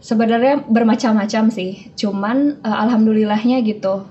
sebenarnya 0.00 0.64
bermacam-macam 0.66 1.50
sih. 1.52 1.92
Cuman 1.96 2.60
uh, 2.62 2.76
alhamdulillahnya 2.86 3.62
gitu. 3.64 4.06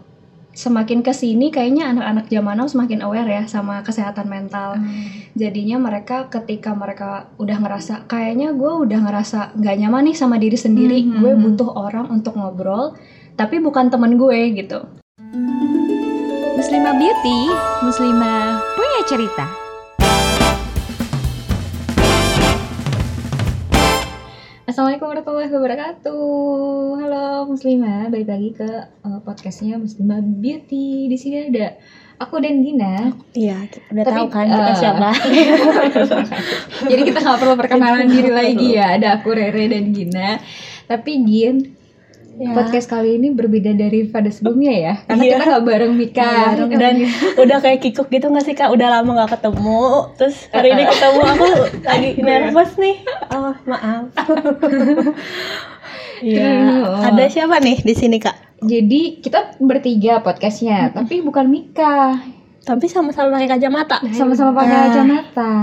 Semakin 0.55 1.03
ke 1.03 1.11
sini 1.11 1.51
kayaknya 1.51 1.91
anak-anak 1.91 2.31
zaman 2.31 2.55
now 2.55 2.67
semakin 2.67 3.03
aware 3.03 3.27
ya 3.27 3.43
sama 3.43 3.83
kesehatan 3.83 4.31
mental. 4.31 4.79
Hmm. 4.79 5.27
Jadinya 5.35 5.75
mereka 5.83 6.31
ketika 6.31 6.71
mereka 6.71 7.27
udah 7.35 7.59
ngerasa 7.59 8.07
kayaknya 8.07 8.55
gue 8.55 8.71
udah 8.87 8.99
ngerasa 9.03 9.51
nggak 9.59 9.75
nyaman 9.83 10.07
nih 10.07 10.15
sama 10.15 10.39
diri 10.39 10.55
sendiri, 10.55 11.03
Hmm, 11.03 11.19
gue 11.19 11.31
hmm, 11.35 11.43
butuh 11.43 11.69
orang 11.75 12.07
untuk 12.07 12.39
ngobrol, 12.39 12.95
tapi 13.35 13.59
bukan 13.59 13.91
temen 13.91 14.15
gue 14.15 14.39
gitu. 14.55 14.79
Muslimah 16.55 16.95
Beauty, 16.95 17.39
Muslimah 17.83 18.63
punya 18.79 19.01
cerita. 19.11 19.64
Assalamualaikum 24.75 25.07
warahmatullahi 25.07 25.51
wabarakatuh. 25.55 26.27
Halo 26.99 27.47
Muslimah, 27.47 28.11
balik 28.11 28.27
lagi 28.27 28.49
ke 28.59 28.67
uh, 29.07 29.23
podcastnya 29.23 29.79
Muslimah 29.79 30.19
Beauty. 30.19 31.07
Di 31.07 31.15
sini 31.15 31.47
ada 31.47 31.79
aku 32.19 32.43
dan 32.43 32.59
Gina. 32.59 33.15
Iya, 33.31 33.71
udah 33.71 34.03
Tapi, 34.03 34.17
tahu 34.19 34.27
kan 34.27 34.45
kita 34.51 34.67
eh, 34.67 34.75
siapa. 34.75 35.09
Jadi 36.91 37.01
kita 37.07 37.19
nggak 37.23 37.39
perlu 37.39 37.55
perkenalan 37.55 38.03
diri 38.03 38.31
lagi 38.43 38.67
ya. 38.75 38.99
Ada 38.99 39.23
aku 39.23 39.31
Rere 39.31 39.63
dan 39.71 39.95
Gina. 39.95 40.43
Tapi 40.91 41.11
Gin, 41.23 41.55
Ya. 42.35 42.51
podcast 42.51 42.87
kali 42.87 43.15
ini 43.15 43.31
berbeda 43.31 43.71
daripada 43.71 44.27
sebelumnya 44.27 44.73
ya. 44.73 44.93
Karena 45.01 45.23
Iya. 45.23 45.31
kita 45.31 45.43
nggak 45.47 45.63
bareng 45.65 45.93
Mika. 45.93 46.31
Bareng. 46.51 46.69
Dan 46.69 46.95
udah 47.37 47.57
kayak 47.59 47.79
kikuk 47.79 48.07
gitu 48.09 48.27
gak 48.27 48.43
sih 48.43 48.51
kak? 48.51 48.67
Udah 48.67 48.91
lama 48.91 49.15
gak 49.17 49.39
ketemu. 49.39 49.83
Terus 50.15 50.35
hari 50.49 50.69
ini 50.69 50.83
ketemu 50.83 51.21
aku 51.23 51.45
lagi 51.81 52.09
nervous 52.19 52.71
nih. 52.75 52.95
Oh 53.29 53.55
maaf. 53.63 54.11
Iya. 56.17 56.47
Ada 57.05 57.27
siapa 57.29 57.59
nih 57.59 57.79
di 57.81 57.91
sini 57.91 58.17
kak? 58.17 58.35
Jadi 58.61 59.19
kita 59.19 59.59
bertiga 59.59 60.19
podcastnya, 60.19 60.87
tapi 60.89 61.19
bukan 61.19 61.43
Mika. 61.45 62.15
Tapi 62.63 62.87
sama-sama 62.87 63.35
pakai 63.35 63.51
kacamata. 63.51 63.99
Sama-sama 64.09 64.55
pakai 64.55 64.73
Ah. 64.73 64.83
kacamata. 64.89 65.53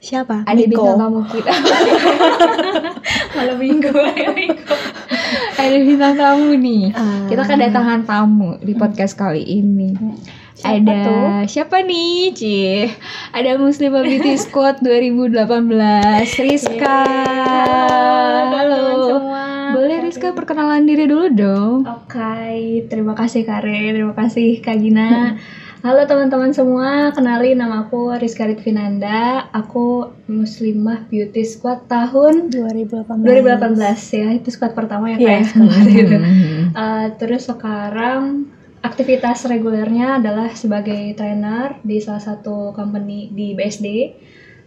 Siapa? 0.00 0.44
ada 0.44 0.56
Miko. 0.58 0.84
bintang 0.84 1.00
tamu 1.00 1.20
kita 1.24 1.48
malam 3.36 3.56
minggu 3.56 3.88
minggu 4.34 4.74
ada 5.54 5.76
bintang 5.78 6.14
tamu 6.18 6.50
nih. 6.58 6.90
Ah. 6.94 7.26
kita 7.30 7.42
kedatangan 7.46 8.00
tamu 8.06 8.58
di 8.58 8.74
podcast 8.74 9.14
kali 9.14 9.42
ini. 9.42 9.94
Siapa 10.54 10.80
ada 10.80 10.94
tuh? 11.02 11.26
siapa 11.50 11.76
nih 11.82 12.30
Ci 12.30 12.86
ada 13.34 13.58
Muslimah 13.58 14.06
Beauty 14.06 14.38
Squad 14.42 14.80
2018 14.86 15.42
Rizka. 16.46 17.02
Halo 18.54 19.18
boleh 19.74 19.98
Rizka 20.06 20.30
perkenalan 20.30 20.86
diri 20.86 21.10
dulu 21.10 21.26
dong. 21.34 21.78
Oke 21.90 22.86
terima 22.86 23.18
kasih 23.18 23.42
Kare 23.42 23.92
terima 23.92 24.14
kasih 24.14 24.62
Kak 24.62 24.78
Gina 24.78 25.34
Halo 25.84 26.08
teman-teman 26.08 26.48
semua, 26.48 27.12
kenalin 27.12 27.60
nama 27.60 27.84
aku 27.84 28.08
Rizka 28.16 28.48
Ritvinanda. 28.48 29.52
Aku 29.52 30.08
Muslimah 30.24 31.04
Beauty 31.12 31.44
Squad 31.44 31.84
tahun 31.84 32.48
2018. 32.48 33.20
2018 33.20 34.16
ya, 34.16 34.28
itu 34.32 34.48
squad 34.48 34.72
pertama 34.72 35.12
ya 35.12 35.20
Iya. 35.20 35.28
kayak 35.28 35.46
kemarin. 35.52 36.06
Eh, 36.74 37.06
terus 37.20 37.46
sekarang 37.46 38.48
aktivitas 38.80 39.44
regulernya 39.46 40.18
adalah 40.18 40.50
sebagai 40.56 41.14
trainer 41.14 41.78
di 41.84 42.00
salah 42.00 42.18
satu 42.18 42.72
company 42.72 43.28
di 43.30 43.52
BSD. 43.52 43.86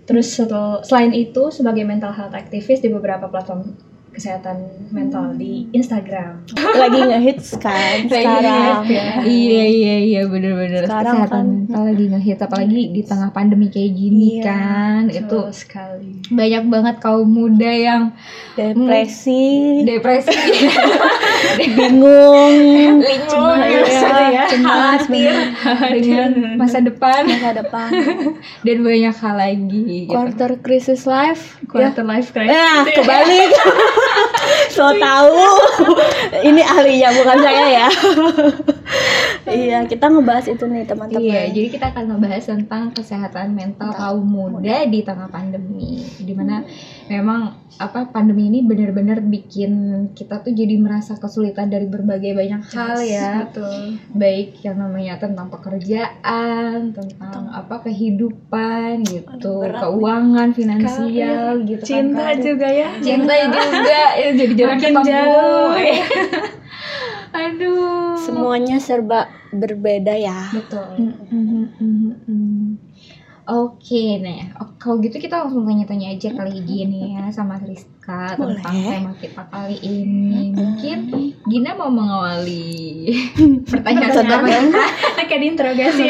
Terus 0.06 0.32
setel- 0.32 0.86
selain 0.86 1.12
itu 1.12 1.50
sebagai 1.50 1.84
mental 1.84 2.14
health 2.14 2.32
activist 2.32 2.80
di 2.80 2.88
beberapa 2.88 3.28
platform 3.28 3.76
kesehatan 4.18 4.58
mental 4.90 5.32
di 5.32 5.70
Instagram. 5.72 6.42
Lagi 6.82 7.00
ngehits 7.00 7.54
kan 7.56 8.04
sekarang. 8.04 8.82
ya. 8.84 9.22
Iya 9.22 9.64
iya 9.68 9.96
iya 10.02 10.22
bener-bener 10.26 10.84
Sekarang 10.84 11.22
kesehatan 11.22 11.30
kan- 11.30 11.46
mental 11.64 11.82
lagi 11.86 12.06
ngehits 12.10 12.42
apalagi 12.42 12.82
di 12.90 13.02
tengah 13.02 13.30
pandemi 13.30 13.68
kayak 13.68 13.94
gini 13.94 14.30
Iya, 14.36 14.44
kan. 14.44 15.02
Itu 15.08 15.40
sekali. 15.52 16.26
banyak 16.28 16.64
banget 16.66 16.96
kaum 16.98 17.28
muda 17.28 17.70
yang 17.70 18.04
Depresi, 18.54 19.86
depresi 19.86 20.34
bingung, 21.78 23.02
cemas 23.30 23.62
Iya, 23.62 24.18
ya, 24.28 24.44
cemas, 24.50 25.02
khawatir 25.06 25.34
dengan 25.94 26.32
masa 26.58 26.80
depan 26.80 27.22
masa 27.24 27.54
depan. 27.54 27.90
dan 28.62 28.78
banyak 28.82 29.14
hal 29.16 29.36
lagi 29.36 29.82
gitu. 29.86 30.10
Quarter 30.10 30.58
crisis 30.58 31.06
life. 31.06 31.62
Quarter 31.66 32.02
life 32.04 32.32
crisis. 32.32 32.50
Nah, 32.50 32.82
kebalik. 32.88 33.52
So 34.76 34.92
tahu. 34.96 35.44
Ini 36.44 36.62
ahlinya 36.62 37.10
bukan 37.16 37.38
saya 37.42 37.66
ya. 37.72 37.88
iya, 39.48 39.78
kita 39.88 40.12
ngebahas 40.12 40.46
itu 40.52 40.64
nih 40.68 40.84
teman-teman. 40.86 41.24
Iya, 41.24 41.42
jadi 41.52 41.68
kita 41.72 41.86
akan 41.96 42.06
membahas 42.18 42.44
tentang 42.46 42.92
kesehatan 42.94 43.56
mental 43.56 43.92
kaum 43.96 44.24
muda 44.24 44.86
di 44.86 45.00
tengah 45.02 45.28
pandemi. 45.32 46.04
Di 46.20 46.34
mana 46.36 46.64
memang 47.08 47.56
apa 47.78 48.10
pandemi 48.10 48.50
ini 48.50 48.66
benar-benar 48.66 49.22
bikin 49.22 49.72
kita 50.18 50.42
tuh 50.42 50.50
jadi 50.50 50.76
merasa 50.82 51.14
kesulitan 51.14 51.70
dari 51.70 51.86
berbagai 51.86 52.34
banyak 52.34 52.62
hal 52.74 52.98
ya. 53.00 53.48
Betul. 53.48 54.02
Baik 54.18 54.60
yang 54.66 54.82
namanya 54.82 55.22
tentang 55.22 55.48
pekerjaan, 55.48 56.92
tentang 56.92 57.44
apa 57.54 57.86
kehidupan 57.86 59.06
gitu, 59.06 59.62
Aduh, 59.62 59.78
keuangan, 59.78 60.50
finansial 60.58 61.64
gitu 61.64 61.84
kan. 61.86 61.88
Cinta 61.88 62.26
karir. 62.34 62.42
juga 62.44 62.68
ya. 62.68 62.90
Cinta 63.00 63.34
juga 63.46 64.02
ya 64.18 64.30
jadi 64.34 64.54
jalan 64.58 64.76
Makin 64.78 64.94
ketemu. 64.94 65.06
jauh. 65.06 65.70
Aduh. 67.48 68.18
Semuanya 68.18 68.78
serba 68.82 69.30
berbeda 69.54 70.18
ya. 70.18 70.50
Betul. 70.50 71.14
Oke, 73.50 73.96
nah 74.24 74.38
o- 74.62 74.76
kalau 74.82 74.96
gitu 75.06 75.16
kita 75.24 75.36
langsung 75.42 75.64
tanya-tanya 75.68 76.06
aja 76.14 76.28
kali 76.38 76.52
gini 76.70 76.96
ya 77.16 77.20
sama 77.38 77.54
Rizka 77.68 77.97
tentang 78.08 78.40
Boleh. 78.40 78.64
tema 78.88 79.12
kita 79.20 79.44
kali 79.52 79.78
ini. 79.84 80.56
Mungkin 80.56 80.98
Gina 81.44 81.76
mau 81.76 81.92
mengawali 81.92 83.12
pertanyaan 83.72 84.12
Tentang 84.16 84.42
pertama. 84.48 84.84
Akan 85.20 85.38
diinterogasi. 85.38 86.06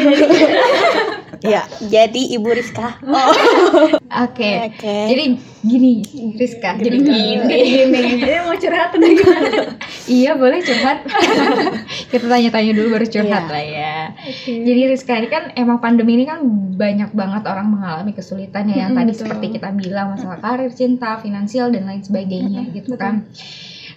Iya, 1.42 1.66
jadi 1.94 2.22
Ibu 2.38 2.50
Rizka. 2.54 3.02
Oke. 4.26 4.52
Oke. 4.70 4.98
Jadi 5.10 5.24
gini, 5.62 5.94
Rizka. 6.34 6.78
Jadi 6.78 6.98
gini. 7.02 7.42
Ini 7.42 8.22
ini 8.22 8.38
mau 8.42 8.54
curhat 8.54 8.94
atau 8.94 9.02
gimana? 9.02 9.74
iya, 10.06 10.32
boleh 10.34 10.62
curhat. 10.62 11.02
kita 12.08 12.26
tanya-tanya 12.26 12.72
dulu 12.74 12.88
baru 12.94 13.06
curhat 13.06 13.44
Iya. 13.44 13.52
lah 13.52 13.66
ya. 13.66 13.96
Jadi 14.46 14.82
Rizka 14.88 15.18
ini 15.18 15.28
kan 15.28 15.50
emang 15.54 15.78
pandemi 15.78 16.14
ini 16.14 16.26
kan 16.26 16.46
banyak 16.78 17.10
banget 17.12 17.44
orang 17.46 17.68
mengalami 17.70 18.14
kesulitan 18.14 18.70
ya 18.70 18.86
yang 18.86 18.94
Mm-mm, 18.94 19.02
tadi 19.02 19.12
betul. 19.12 19.22
seperti 19.26 19.46
kita 19.52 19.70
bilang 19.74 20.14
masalah 20.14 20.38
karir, 20.40 20.70
cinta, 20.72 21.18
finansial 21.18 21.70
dan 21.70 21.87
lain 21.88 22.04
sebagainya 22.04 22.68
gitu 22.76 23.00
kan. 23.00 23.24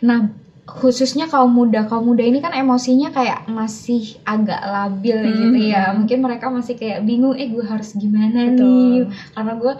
Nah, 0.01 0.31
khususnya 0.65 1.27
kaum 1.27 1.51
muda, 1.51 1.91
kaum 1.91 2.07
muda 2.07 2.23
ini 2.23 2.39
kan 2.39 2.55
emosinya 2.55 3.11
kayak 3.11 3.51
masih 3.51 4.15
agak 4.23 4.63
labil 4.63 5.19
gitu 5.27 5.59
ya. 5.59 5.91
Mungkin 5.93 6.23
mereka 6.23 6.47
masih 6.49 6.79
kayak 6.79 7.03
bingung, 7.03 7.35
eh 7.35 7.51
gue 7.51 7.65
harus 7.67 7.99
gimana 7.99 8.55
nih? 8.55 9.11
Karena 9.35 9.53
gue 9.59 9.75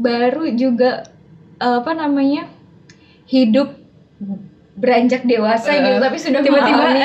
baru 0.00 0.48
juga 0.56 1.04
eh, 1.60 1.76
apa 1.84 1.92
namanya 1.92 2.48
hidup 3.28 3.76
beranjak 4.80 5.28
dewasa 5.28 5.76
Eh, 5.76 5.84
gitu, 5.84 5.98
tapi 6.00 6.16
sudah 6.16 6.40
tiba-tiba 6.40 6.72
mengalami 6.72 7.04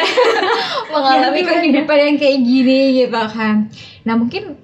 mengalami 0.96 1.40
Ganti 1.44 1.52
kehidupan 1.52 1.98
yang 2.00 2.18
kayak 2.18 2.40
gini 2.40 2.80
gitu 3.04 3.22
kan. 3.36 3.68
Nah 4.08 4.16
mungkin 4.16 4.56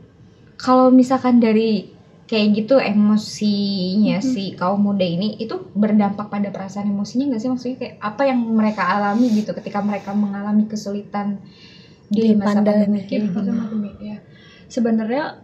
kalau 0.56 0.88
misalkan 0.94 1.44
dari 1.44 1.91
kayak 2.32 2.64
gitu 2.64 2.80
emosinya 2.80 4.24
si 4.24 4.56
kaum 4.56 4.80
muda 4.88 5.04
ini 5.04 5.36
itu 5.36 5.68
berdampak 5.76 6.32
pada 6.32 6.48
perasaan 6.48 6.88
emosinya 6.88 7.36
nggak 7.36 7.42
sih 7.44 7.50
maksudnya 7.52 7.78
kayak 7.78 7.96
apa 8.00 8.22
yang 8.24 8.40
mereka 8.56 8.88
alami 8.88 9.28
gitu 9.36 9.52
ketika 9.52 9.84
mereka 9.84 10.16
mengalami 10.16 10.64
kesulitan 10.64 11.44
di, 12.08 12.32
Di 12.32 12.40
masa 12.40 12.64
pandemi 12.64 13.04
pandemi. 13.04 13.08
gini. 13.08 13.28
pandemi 13.28 13.92
ya. 14.00 14.18
Sebenarnya 14.72 15.44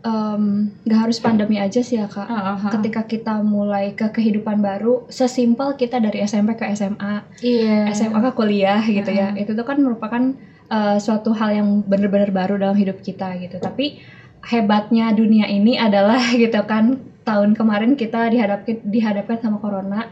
nggak 0.88 1.00
harus 1.04 1.20
pandemi 1.20 1.60
aja 1.60 1.84
sih 1.84 2.00
ya 2.00 2.08
kak. 2.08 2.28
Ah, 2.28 2.56
ah. 2.56 2.72
Ketika 2.72 3.04
kita 3.04 3.44
mulai 3.44 3.92
ke 3.92 4.08
kehidupan 4.08 4.64
baru, 4.64 5.04
sesimpel 5.12 5.76
kita 5.76 6.00
dari 6.00 6.24
SMP 6.24 6.56
ke 6.56 6.64
SMA, 6.72 7.28
iya 7.44 7.92
SMA 7.92 8.20
ke 8.24 8.32
kuliah 8.32 8.80
gitu 8.88 9.12
ya, 9.12 9.36
Ah. 9.36 9.40
itu 9.40 9.52
tuh 9.52 9.68
kan 9.68 9.84
merupakan 9.84 10.32
eh, 10.68 10.98
suatu 11.00 11.32
hal 11.32 11.56
yang 11.56 11.68
benar-benar 11.84 12.32
baru 12.32 12.56
dalam 12.60 12.76
hidup 12.76 13.00
kita 13.00 13.36
gitu. 13.40 13.60
Tapi 13.60 14.00
hebatnya 14.48 15.12
dunia 15.12 15.46
ini 15.46 15.76
adalah 15.76 16.20
gitu 16.42 16.64
kan, 16.64 16.98
tahun 17.28 17.54
kemarin 17.54 18.00
kita 18.00 18.32
dihadapkan 18.32 18.80
dihadapkan 18.88 19.38
sama 19.44 19.60
corona, 19.60 20.08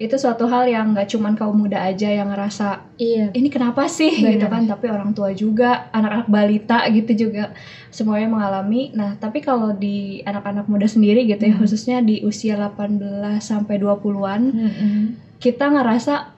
itu 0.00 0.16
suatu 0.16 0.48
hal 0.48 0.64
yang 0.64 0.96
nggak 0.96 1.12
cuman 1.12 1.36
kaum 1.36 1.60
muda 1.60 1.84
aja 1.84 2.08
yang 2.08 2.32
ngerasa 2.32 2.88
iya 2.96 3.28
ini 3.36 3.52
kenapa 3.52 3.84
sih 3.84 4.08
Benar. 4.24 4.32
gitu 4.32 4.46
kan 4.48 4.62
tapi 4.64 4.86
orang 4.88 5.12
tua 5.12 5.28
juga 5.36 5.92
anak-anak 5.92 6.24
balita 6.32 6.88
gitu 6.88 7.28
juga 7.28 7.52
semuanya 7.92 8.32
mengalami 8.32 8.88
nah 8.96 9.20
tapi 9.20 9.44
kalau 9.44 9.76
di 9.76 10.24
anak-anak 10.24 10.64
muda 10.72 10.88
sendiri 10.88 11.28
gitu 11.28 11.44
ya 11.44 11.52
Hmm. 11.52 11.60
khususnya 11.60 12.00
di 12.00 12.24
usia 12.24 12.56
18 12.56 13.44
sampai 13.44 13.76
20-an 13.76 14.42
Mm-mm. 14.48 15.00
kita 15.36 15.68
ngerasa 15.68 16.32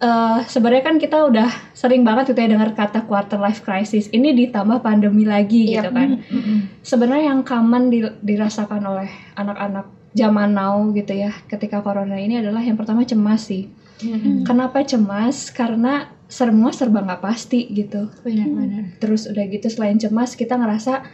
uh, 0.00 0.38
sebenarnya 0.44 0.84
kan 0.84 0.96
kita 1.00 1.28
udah 1.28 1.48
sering 1.72 2.04
banget 2.04 2.32
gitu 2.32 2.40
ya 2.44 2.48
dengar 2.52 2.72
kata 2.76 3.04
quarter 3.04 3.40
life 3.40 3.64
crisis. 3.64 4.08
Ini 4.12 4.32
ditambah 4.36 4.84
pandemi 4.84 5.24
lagi 5.24 5.72
yep. 5.72 5.74
gitu 5.84 5.90
kan. 5.92 6.10
Mm 6.20 6.40
-hmm. 6.40 6.58
Sebenarnya 6.84 7.24
yang 7.32 7.40
common 7.46 7.88
di, 7.88 8.00
dirasakan 8.02 8.82
oleh 8.84 9.10
anak-anak 9.36 9.86
zaman 10.16 10.56
now 10.56 10.80
gitu 10.96 11.12
ya 11.12 11.28
ketika 11.44 11.84
corona 11.84 12.16
ini 12.16 12.40
adalah 12.40 12.64
yang 12.64 12.76
pertama 12.76 13.04
cemas 13.04 13.48
sih. 13.48 13.68
Mm 14.00 14.16
-hmm. 14.16 14.36
Kenapa 14.44 14.84
cemas? 14.84 15.52
Karena 15.52 16.12
semua 16.26 16.74
serba 16.74 17.06
nggak 17.06 17.22
pasti 17.22 17.70
gitu. 17.70 18.10
Benar-benar. 18.24 18.98
Terus 18.98 19.30
udah 19.30 19.44
gitu 19.46 19.68
selain 19.70 19.96
cemas 19.96 20.34
kita 20.34 20.58
ngerasa 20.58 21.06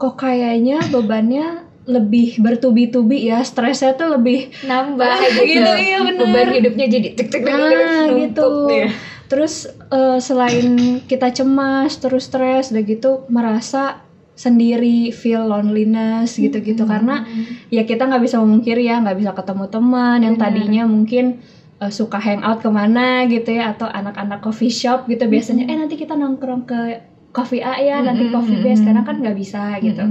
kok 0.00 0.16
kayaknya 0.16 0.80
bebannya 0.88 1.69
lebih 1.90 2.38
bertubi-tubi 2.38 3.26
ya 3.26 3.42
stresnya 3.42 3.98
tuh 3.98 4.14
lebih 4.14 4.54
nambah 4.62 5.16
gitu, 5.34 5.42
gitu 5.42 5.72
iya 5.74 5.98
bener 6.06 6.26
beban 6.30 6.48
hidupnya 6.54 6.86
jadi 6.86 7.08
tek 7.18 7.28
tek 7.28 7.42
nah, 7.42 8.06
gitu 8.14 8.70
ya. 8.70 8.88
terus 9.26 9.66
uh, 9.90 10.22
selain 10.22 11.02
kita 11.10 11.34
cemas 11.34 11.98
terus 11.98 12.30
stres 12.30 12.70
udah 12.70 12.84
gitu 12.86 13.10
merasa 13.26 14.06
sendiri 14.40 15.12
feel 15.12 15.44
loneliness 15.44 16.40
gitu-gitu 16.40 16.88
hmm. 16.88 16.90
karena 16.90 17.28
ya 17.68 17.84
kita 17.84 18.08
nggak 18.08 18.24
bisa 18.24 18.40
memungkiri 18.40 18.88
ya 18.88 18.96
nggak 19.04 19.18
bisa 19.20 19.32
ketemu 19.36 19.64
teman 19.68 20.18
yang 20.24 20.36
tadinya 20.40 20.88
mungkin 20.88 21.44
uh, 21.76 21.92
suka 21.92 22.16
hangout 22.16 22.64
ke 22.64 22.70
mana 22.72 23.28
gitu 23.28 23.52
ya 23.52 23.76
atau 23.76 23.84
anak-anak 23.84 24.40
coffee 24.40 24.72
shop 24.72 25.04
gitu 25.12 25.28
biasanya 25.28 25.68
hmm. 25.68 25.72
eh 25.72 25.76
nanti 25.76 25.94
kita 26.00 26.16
nongkrong 26.16 26.64
ke 26.64 27.09
coffee 27.30 27.62
A 27.62 27.78
ya, 27.78 28.02
nanti 28.02 28.26
coffee 28.30 28.58
B 28.58 28.74
sekarang 28.74 29.06
kan 29.06 29.16
nggak 29.22 29.38
bisa 29.38 29.78
gitu. 29.78 30.02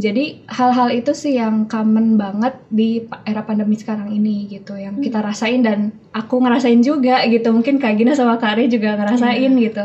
Jadi 0.00 0.44
hal-hal 0.48 0.88
itu 0.92 1.12
sih 1.16 1.36
yang 1.40 1.64
common 1.68 2.20
banget 2.20 2.56
di 2.68 3.04
era 3.24 3.44
pandemi 3.44 3.76
sekarang 3.80 4.12
ini 4.12 4.48
gitu, 4.48 4.76
yang 4.76 5.00
kita 5.00 5.24
rasain 5.24 5.64
dan 5.64 5.92
aku 6.12 6.40
ngerasain 6.40 6.84
juga 6.84 7.24
gitu. 7.28 7.48
Mungkin 7.52 7.80
Kak 7.80 7.96
Gina 7.96 8.12
sama 8.12 8.36
Kak 8.36 8.60
juga 8.68 8.96
ngerasain 8.96 9.52
yeah. 9.56 9.64
gitu. 9.66 9.84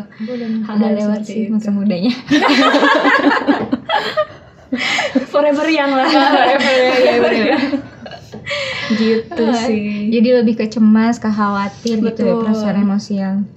Hal-hal 0.67 0.91
lewat 0.99 1.23
sih 1.23 1.47
masa 1.47 1.71
mudanya. 1.71 2.11
Forever 5.31 5.67
yang 5.71 5.91
lah. 5.93 6.09
Forever 6.65 7.33
ya, 7.33 7.57
gitu 9.01 9.43
sih. 9.65 10.11
Jadi 10.11 10.29
lebih 10.43 10.55
ke 10.59 10.65
cemas, 10.69 11.17
khawatir 11.17 12.01
gitu 12.01 12.21
ya 12.21 12.33
perasaan 12.37 12.77
emosi 12.83 13.13
yang 13.17 13.47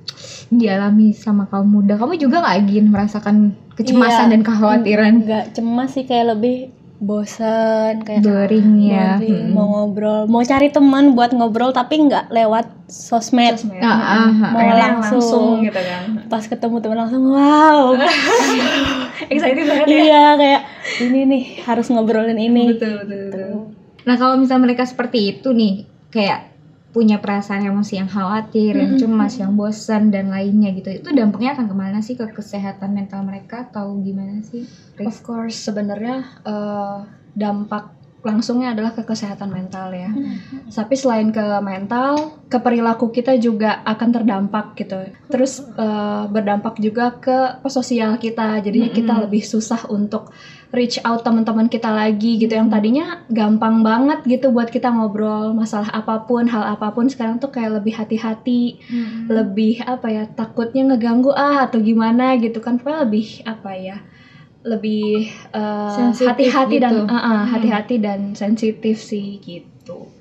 dialami 0.48 1.12
sama 1.12 1.48
kaum 1.48 1.68
muda. 1.68 1.96
Kamu 2.00 2.16
juga 2.16 2.40
nggak 2.40 2.58
Gin 2.68 2.86
merasakan 2.88 3.36
kecemasan 3.76 4.28
iya, 4.28 4.32
dan 4.36 4.42
kekhawatiran? 4.44 5.12
Enggak 5.24 5.44
cemas 5.56 5.92
sih 5.94 6.04
kayak 6.08 6.36
lebih 6.36 6.78
bosan 6.98 8.02
kayak 8.02 8.26
boring 8.26 8.90
ya 8.90 9.22
boring, 9.22 9.46
hmm. 9.46 9.54
mau 9.54 9.66
ngobrol 9.70 10.26
mau 10.26 10.42
cari 10.42 10.66
teman 10.74 11.14
buat 11.14 11.30
ngobrol 11.30 11.70
tapi 11.70 12.10
nggak 12.10 12.26
lewat 12.34 12.66
sosmed, 12.90 13.54
sosmed. 13.54 13.78
Ah, 13.78 13.94
ah, 13.94 14.26
ah, 14.26 14.50
mau 14.50 14.66
langsung, 14.74 15.22
langsung 15.22 15.48
gitu 15.62 15.78
kan 15.78 16.26
pas 16.26 16.42
ketemu 16.42 16.76
teman 16.82 16.98
langsung 17.06 17.22
wow 17.30 17.94
excited 19.32 19.62
banget 19.62 19.86
ya 19.86 19.94
iya 19.94 20.24
kayak 20.34 20.62
ini 21.06 21.18
nih 21.22 21.42
harus 21.62 21.86
ngobrolin 21.86 22.34
ini 22.34 22.74
betul 22.74 23.06
betul, 23.06 23.22
betul. 23.30 23.50
nah 24.02 24.14
kalau 24.18 24.34
misalnya 24.34 24.66
mereka 24.66 24.82
seperti 24.82 25.38
itu 25.38 25.54
nih 25.54 25.86
kayak 26.10 26.57
punya 26.98 27.22
perasaan 27.22 27.62
emosi 27.62 28.02
yang 28.02 28.10
khawatir, 28.10 28.74
mm 28.74 28.74
-hmm. 28.74 28.82
yang 28.82 28.94
cemas, 28.98 29.34
yang 29.38 29.54
bosan 29.54 30.10
dan 30.10 30.34
lainnya 30.34 30.74
gitu. 30.74 30.90
Itu 30.90 31.14
dampaknya 31.14 31.54
akan 31.54 31.70
ke 31.70 31.76
mana 31.78 32.02
sih 32.02 32.18
ke 32.18 32.26
kesehatan 32.34 32.90
mental 32.90 33.22
mereka 33.22 33.70
atau 33.70 33.94
gimana 34.02 34.42
sih? 34.42 34.66
Of 34.98 35.22
course 35.22 35.62
sebenarnya 35.62 36.42
uh, 36.42 37.06
dampak 37.38 37.94
langsungnya 38.18 38.74
adalah 38.74 38.90
ke 38.98 39.06
kesehatan 39.06 39.46
mental 39.54 39.94
ya. 39.94 40.10
Mm-hmm. 40.10 40.74
Tapi 40.74 40.94
selain 40.98 41.30
ke 41.30 41.46
mental, 41.62 42.34
ke 42.50 42.58
perilaku 42.58 43.14
kita 43.14 43.38
juga 43.38 43.78
akan 43.86 44.08
terdampak 44.10 44.74
gitu. 44.74 44.98
Terus 45.30 45.62
uh, 45.78 46.26
berdampak 46.26 46.82
juga 46.82 47.14
ke 47.14 47.62
sosial 47.70 48.18
kita. 48.18 48.58
Jadinya 48.58 48.90
mm-hmm. 48.90 49.06
kita 49.06 49.14
lebih 49.22 49.42
susah 49.46 49.86
untuk 49.86 50.34
reach 50.68 51.00
out 51.04 51.24
teman-teman 51.24 51.66
kita 51.66 51.88
lagi 51.88 52.36
gitu. 52.36 52.52
Yang 52.52 52.68
tadinya 52.72 53.06
gampang 53.32 53.80
banget 53.80 54.24
gitu 54.28 54.52
buat 54.52 54.68
kita 54.68 54.92
ngobrol 54.92 55.56
masalah 55.56 55.88
apa 55.90 56.28
pun 56.28 56.44
hal 56.48 56.76
apa 56.76 56.92
pun 56.92 57.08
sekarang 57.08 57.40
tuh 57.40 57.48
kayak 57.48 57.80
lebih 57.82 57.96
hati-hati 57.96 58.80
hmm. 58.84 59.32
lebih 59.32 59.80
apa 59.84 60.06
ya 60.12 60.24
takutnya 60.28 60.94
ngeganggu 60.94 61.32
ah 61.32 61.64
atau 61.68 61.80
gimana? 61.80 62.36
gitu 62.36 62.60
kan. 62.60 62.76
Pokoknya 62.76 63.08
lebih 63.08 63.26
apa 63.48 63.72
ya 63.74 63.98
lebih 64.66 65.32
uh, 65.54 66.12
hati-hati 66.12 66.76
gitu. 66.76 66.84
dan 66.84 67.06
uh, 67.08 67.14
uh, 67.14 67.42
hati-hati 67.46 67.96
dan 68.02 68.34
sensitif 68.36 69.00
sih 69.00 69.40
gitu 69.40 70.18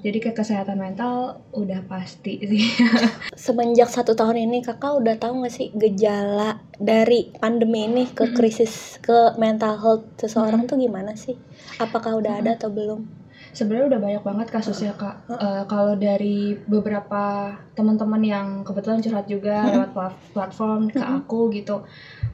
jadi 0.00 0.18
ke 0.18 0.30
kesehatan 0.32 0.80
mental 0.80 1.44
udah 1.52 1.84
pasti 1.84 2.40
sih. 2.40 2.72
Semenjak 3.36 3.92
satu 3.92 4.16
tahun 4.16 4.48
ini 4.48 4.64
kakak 4.64 4.96
udah 4.96 5.14
tahu 5.20 5.44
gak 5.44 5.52
sih 5.52 5.68
gejala 5.76 6.60
dari 6.80 7.28
pandemi 7.36 7.84
ini 7.84 8.08
ke 8.08 8.32
krisis 8.32 8.96
ke 9.04 9.36
mental 9.36 9.76
health 9.76 10.04
seseorang 10.16 10.64
hmm. 10.64 10.70
tuh 10.72 10.76
gimana 10.80 11.12
sih? 11.14 11.36
Apakah 11.76 12.16
udah 12.16 12.40
ada 12.40 12.56
atau 12.56 12.72
belum? 12.72 13.04
Sebenarnya 13.50 13.96
udah 13.96 14.00
banyak 14.00 14.22
banget 14.22 14.46
kasusnya 14.54 14.94
kak. 14.94 15.26
Uh, 15.26 15.66
kalau 15.66 15.98
dari 15.98 16.54
beberapa 16.54 17.56
teman-teman 17.74 18.22
yang 18.22 18.46
kebetulan 18.62 19.02
curhat 19.02 19.26
juga 19.26 19.66
hmm. 19.66 19.70
lewat 19.74 19.90
platform 20.32 20.88
ke 20.88 21.02
hmm. 21.02 21.16
aku 21.20 21.50
gitu, 21.52 21.82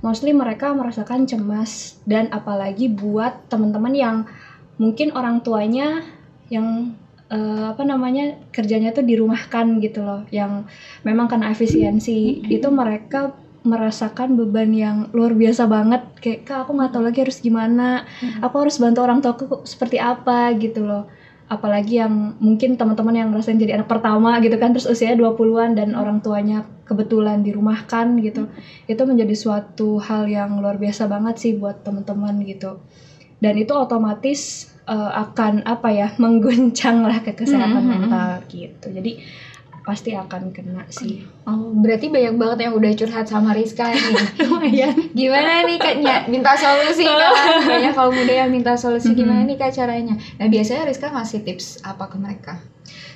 mostly 0.05 0.31
mereka 0.37 0.71
merasakan 0.77 1.25
cemas 1.25 1.99
dan 2.05 2.29
apalagi 2.31 2.93
buat 2.93 3.49
teman-teman 3.49 3.95
yang 3.97 4.17
mungkin 4.77 5.11
orang 5.17 5.41
tuanya 5.41 6.05
yang 6.53 6.93
uh, 7.31 7.75
apa 7.75 7.83
namanya 7.83 8.39
kerjanya 8.55 8.95
tuh 8.95 9.03
dirumahkan 9.03 9.83
gitu 9.83 10.03
loh. 10.03 10.23
Yang 10.31 10.67
memang 11.03 11.27
karena 11.31 11.51
efisiensi. 11.51 12.43
Itu 12.47 12.71
mereka 12.71 13.35
merasakan 13.67 14.39
beban 14.39 14.71
yang 14.71 15.11
luar 15.11 15.35
biasa 15.35 15.67
banget. 15.67 16.03
Kayak 16.23 16.41
kak 16.47 16.59
aku 16.67 16.71
nggak 16.79 16.91
tahu 16.95 17.03
lagi 17.03 17.19
harus 17.27 17.39
gimana. 17.43 18.07
Aku 18.41 18.63
harus 18.63 18.79
bantu 18.79 19.03
orang 19.03 19.19
tua 19.19 19.35
aku 19.35 19.67
seperti 19.67 19.99
apa 19.99 20.55
gitu 20.55 20.87
loh. 20.87 21.11
Apalagi 21.47 22.03
yang 22.03 22.35
mungkin 22.43 22.75
teman-teman 22.75 23.15
yang 23.15 23.29
ngerasain 23.31 23.59
jadi 23.59 23.79
anak 23.79 23.87
pertama 23.87 24.35
gitu 24.43 24.59
kan 24.59 24.75
terus 24.75 24.87
usianya 24.91 25.15
20-an 25.23 25.79
dan 25.79 25.95
orang 25.95 26.19
tuanya 26.19 26.67
kebetulan 26.87 27.43
dirumahkan 27.43 28.19
gitu. 28.23 28.51
Itu 28.87 29.03
menjadi 29.07 29.35
suatu 29.35 29.99
hal 30.03 30.27
yang 30.31 30.59
luar 30.59 30.79
biasa 30.79 31.07
banget 31.07 31.39
sih 31.39 31.53
buat 31.55 31.83
teman-teman 31.87 32.43
gitu. 32.47 32.83
Dan 33.39 33.59
itu 33.63 33.75
otomatis 33.77 34.71
uh, 34.87 35.11
akan 35.29 35.67
apa 35.67 35.89
ya 35.93 36.09
mengguncang 36.17 37.05
lah 37.05 37.21
ke 37.21 37.35
kesehatan 37.35 37.83
mm 37.83 37.87
-hmm. 37.87 38.01
mental 38.07 38.31
gitu 38.49 38.87
jadi 38.91 39.13
pasti 39.87 40.19
akan 40.19 40.51
kena 40.51 40.83
sih. 40.91 41.23
Oh, 41.47 41.71
berarti 41.79 42.11
banyak 42.11 42.35
banget 42.35 42.59
yang 42.67 42.75
udah 42.75 42.91
curhat 42.99 43.31
sama 43.31 43.55
Rizka 43.55 43.87
nih. 43.87 44.03
gimana 45.15 45.63
nih 45.63 45.79
kak? 45.79 46.27
Minta 46.27 46.59
solusi 46.59 47.07
kan? 47.07 47.63
Banyak 47.63 47.95
kalau 47.95 48.11
muda 48.11 48.35
yang 48.35 48.51
minta 48.51 48.75
solusi 48.75 49.15
gimana 49.15 49.47
nih 49.47 49.55
kak 49.55 49.71
caranya? 49.71 50.19
Nah 50.43 50.51
biasanya 50.51 50.91
Rizka 50.91 51.15
ngasih 51.15 51.47
tips 51.47 51.87
apa 51.87 52.11
ke 52.11 52.19
mereka? 52.19 52.59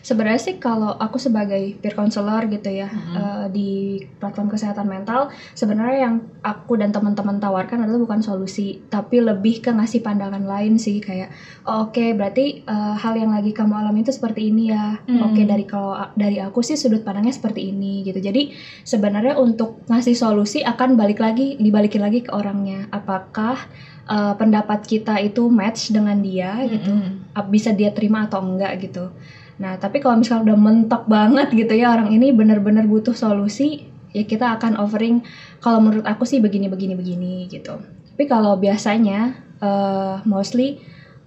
Sebenarnya 0.01 0.41
sih 0.41 0.57
kalau 0.57 0.97
aku 0.97 1.21
sebagai 1.21 1.77
peer 1.79 1.93
counselor 1.93 2.49
gitu 2.49 2.73
ya 2.73 2.89
mm-hmm. 2.89 3.15
uh, 3.17 3.47
di 3.53 4.01
platform 4.17 4.49
kesehatan 4.49 4.89
mental 4.89 5.29
sebenarnya 5.53 6.09
yang 6.09 6.15
aku 6.41 6.81
dan 6.81 6.91
teman-teman 6.91 7.37
tawarkan 7.37 7.85
adalah 7.85 8.01
bukan 8.01 8.21
solusi 8.25 8.81
tapi 8.89 9.21
lebih 9.21 9.61
ke 9.61 9.71
ngasih 9.71 10.01
pandangan 10.01 10.43
lain 10.45 10.81
sih 10.81 10.99
kayak 10.99 11.33
oh, 11.69 11.89
oke 11.89 11.97
okay, 11.97 12.17
berarti 12.17 12.65
uh, 12.65 12.97
hal 12.97 13.17
yang 13.17 13.33
lagi 13.33 13.53
kamu 13.53 13.77
alami 13.77 14.03
itu 14.03 14.13
seperti 14.13 14.49
ini 14.49 14.73
ya 14.73 14.97
mm-hmm. 14.97 15.21
oke 15.21 15.33
okay, 15.37 15.45
dari 15.45 15.65
kalau 15.69 15.95
dari 16.17 16.41
aku 16.41 16.65
sih 16.65 16.81
sudut 16.81 17.05
pandangnya 17.05 17.37
seperti 17.37 17.69
ini 17.69 18.03
gitu 18.09 18.19
jadi 18.19 18.53
sebenarnya 18.83 19.37
untuk 19.37 19.85
ngasih 19.87 20.17
solusi 20.17 20.65
akan 20.65 20.97
balik 20.97 21.21
lagi 21.21 21.61
dibalikin 21.61 22.01
lagi 22.01 22.25
ke 22.25 22.33
orangnya 22.33 22.89
apakah 22.89 23.61
uh, 24.09 24.35
pendapat 24.35 24.81
kita 24.89 25.21
itu 25.21 25.47
match 25.53 25.93
dengan 25.93 26.19
dia 26.25 26.57
gitu 26.65 26.91
mm-hmm. 26.91 27.47
bisa 27.53 27.71
dia 27.77 27.93
terima 27.93 28.25
atau 28.27 28.41
enggak 28.41 28.81
gitu 28.81 29.13
Nah, 29.61 29.77
tapi 29.77 30.01
kalau 30.01 30.17
misalnya 30.17 30.51
udah 30.51 30.59
mentok 30.59 31.05
banget 31.05 31.53
gitu 31.53 31.77
ya 31.77 31.93
orang 31.93 32.09
ini 32.09 32.33
benar-benar 32.33 32.89
butuh 32.89 33.13
solusi, 33.13 33.85
ya 34.17 34.25
kita 34.25 34.57
akan 34.57 34.81
offering 34.81 35.21
kalau 35.61 35.85
menurut 35.85 36.09
aku 36.09 36.25
sih 36.25 36.41
begini 36.41 36.73
begini 36.73 36.97
begini 36.97 37.45
gitu. 37.47 37.77
Tapi 38.17 38.25
kalau 38.25 38.57
biasanya 38.57 39.37
uh, 39.61 40.25
mostly 40.25 40.81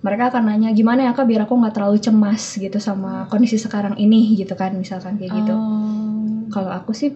mereka 0.03 0.33
akan 0.33 0.51
nanya 0.51 0.75
gimana 0.75 1.07
ya 1.07 1.15
kak 1.15 1.29
biar 1.29 1.47
aku 1.47 1.55
nggak 1.55 1.79
terlalu 1.79 1.97
cemas 2.01 2.59
gitu 2.59 2.75
sama 2.75 3.23
kondisi 3.31 3.55
sekarang 3.55 3.95
ini 3.95 4.35
gitu 4.35 4.57
kan 4.57 4.75
misalkan 4.75 5.15
kayak 5.15 5.31
gitu. 5.31 5.55
Oh. 5.55 6.49
Kalau 6.51 6.73
aku 6.73 6.91
sih 6.91 7.15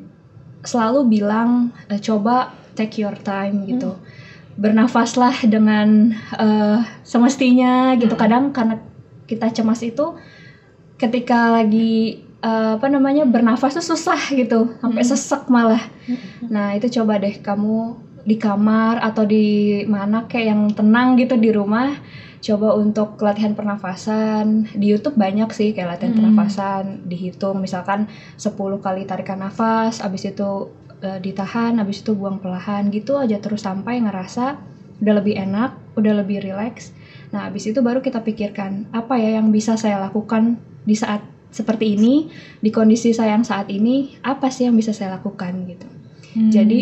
selalu 0.64 1.20
bilang 1.20 1.76
uh, 1.90 2.00
coba 2.00 2.54
take 2.78 3.02
your 3.02 3.18
time 3.18 3.66
gitu. 3.66 3.98
Hmm. 3.98 4.06
Bernafaslah 4.58 5.34
dengan 5.50 6.14
uh, 6.38 6.86
semestinya 7.02 7.98
gitu. 7.98 8.14
Hmm. 8.14 8.22
Kadang 8.22 8.44
karena 8.54 8.80
kita 9.28 9.52
cemas 9.52 9.84
itu 9.84 10.16
ketika 10.98 11.54
lagi 11.54 12.26
uh, 12.42 12.78
apa 12.82 12.88
namanya 12.90 13.24
bernafas 13.26 13.78
tuh 13.78 13.86
susah 13.96 14.20
gitu 14.34 14.74
sampai 14.82 15.04
hmm. 15.06 15.10
sesek 15.14 15.46
malah 15.50 15.82
hmm. 16.10 16.50
nah 16.50 16.74
itu 16.74 16.90
coba 17.02 17.22
deh 17.22 17.38
kamu 17.42 17.98
di 18.28 18.36
kamar 18.36 19.00
atau 19.00 19.24
di 19.24 19.82
mana 19.88 20.28
kayak 20.28 20.48
yang 20.52 20.62
tenang 20.76 21.16
gitu 21.16 21.40
di 21.40 21.50
rumah 21.56 21.96
coba 22.44 22.78
untuk 22.78 23.18
latihan 23.24 23.58
pernafasan 23.58 24.70
di 24.78 24.94
YouTube 24.94 25.18
banyak 25.18 25.50
sih 25.56 25.74
kayak 25.74 25.98
latihan 25.98 26.14
hmm. 26.14 26.20
pernafasan 26.22 26.84
dihitung 27.08 27.64
misalkan 27.64 28.06
10 28.38 28.54
kali 28.84 29.08
tarikan 29.08 29.42
nafas 29.42 30.04
abis 30.04 30.34
itu 30.34 30.70
uh, 31.02 31.20
ditahan 31.24 31.80
abis 31.82 32.04
itu 32.06 32.14
buang 32.14 32.38
perlahan 32.44 32.90
gitu 32.94 33.18
aja 33.18 33.42
terus 33.42 33.66
sampai 33.66 34.04
ngerasa 34.04 34.60
udah 35.02 35.14
lebih 35.18 35.38
enak 35.38 35.78
udah 35.98 36.14
lebih 36.22 36.42
rileks 36.42 36.94
nah 37.34 37.52
abis 37.52 37.72
itu 37.72 37.80
baru 37.84 38.00
kita 38.00 38.24
pikirkan 38.24 38.92
apa 38.96 39.20
ya 39.20 39.42
yang 39.42 39.52
bisa 39.52 39.76
saya 39.76 40.00
lakukan 40.00 40.60
di 40.88 40.96
saat 40.96 41.24
seperti 41.52 41.96
ini 41.96 42.32
di 42.60 42.70
kondisi 42.72 43.12
saya 43.12 43.36
yang 43.36 43.48
saat 43.48 43.68
ini 43.72 44.20
apa 44.24 44.52
sih 44.52 44.68
yang 44.68 44.76
bisa 44.76 44.96
saya 44.96 45.20
lakukan 45.20 45.68
gitu 45.68 45.88
hmm. 46.36 46.52
jadi 46.52 46.80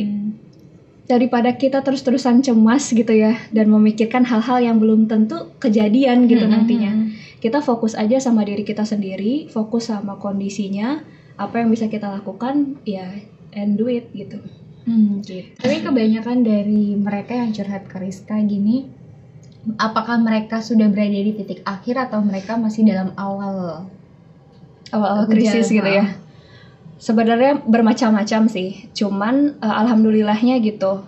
daripada 1.06 1.54
kita 1.54 1.86
terus-terusan 1.86 2.42
cemas 2.42 2.90
gitu 2.90 3.14
ya 3.14 3.38
dan 3.54 3.70
memikirkan 3.70 4.26
hal-hal 4.26 4.58
yang 4.62 4.78
belum 4.82 5.06
tentu 5.06 5.54
kejadian 5.62 6.26
gitu 6.26 6.46
hmm, 6.46 6.54
nantinya. 6.54 6.92
Hmm, 6.92 7.06
hmm. 7.14 7.40
Kita 7.42 7.62
fokus 7.62 7.94
aja 7.94 8.18
sama 8.18 8.42
diri 8.42 8.66
kita 8.66 8.82
sendiri, 8.90 9.46
fokus 9.54 9.94
sama 9.94 10.18
kondisinya, 10.18 11.06
apa 11.38 11.62
yang 11.62 11.70
bisa 11.70 11.86
kita 11.86 12.10
lakukan 12.10 12.82
ya 12.90 13.06
and 13.54 13.78
do 13.78 13.86
it 13.86 14.10
gitu. 14.18 14.42
Hmm, 14.86 15.22
gitu. 15.22 15.54
Tapi 15.62 15.86
kebanyakan 15.86 16.42
dari 16.42 16.98
mereka 16.98 17.38
yang 17.38 17.54
curhat 17.54 17.86
ke 17.86 17.98
Rizka 18.02 18.42
gini, 18.42 18.90
apakah 19.82 20.22
mereka 20.22 20.62
sudah 20.62 20.86
berada 20.90 21.18
di 21.18 21.34
titik 21.34 21.66
akhir 21.66 22.10
atau 22.10 22.22
mereka 22.22 22.56
masih 22.56 22.86
dalam 22.86 23.10
awal 23.18 23.90
awal-awal 24.94 25.26
krisis 25.26 25.74
gitu 25.74 25.86
ya? 25.86 26.16
Sebenarnya 26.96 27.60
bermacam-macam 27.66 28.48
sih, 28.48 28.88
cuman 28.96 29.60
uh, 29.60 29.76
alhamdulillahnya 29.84 30.64
gitu. 30.64 31.04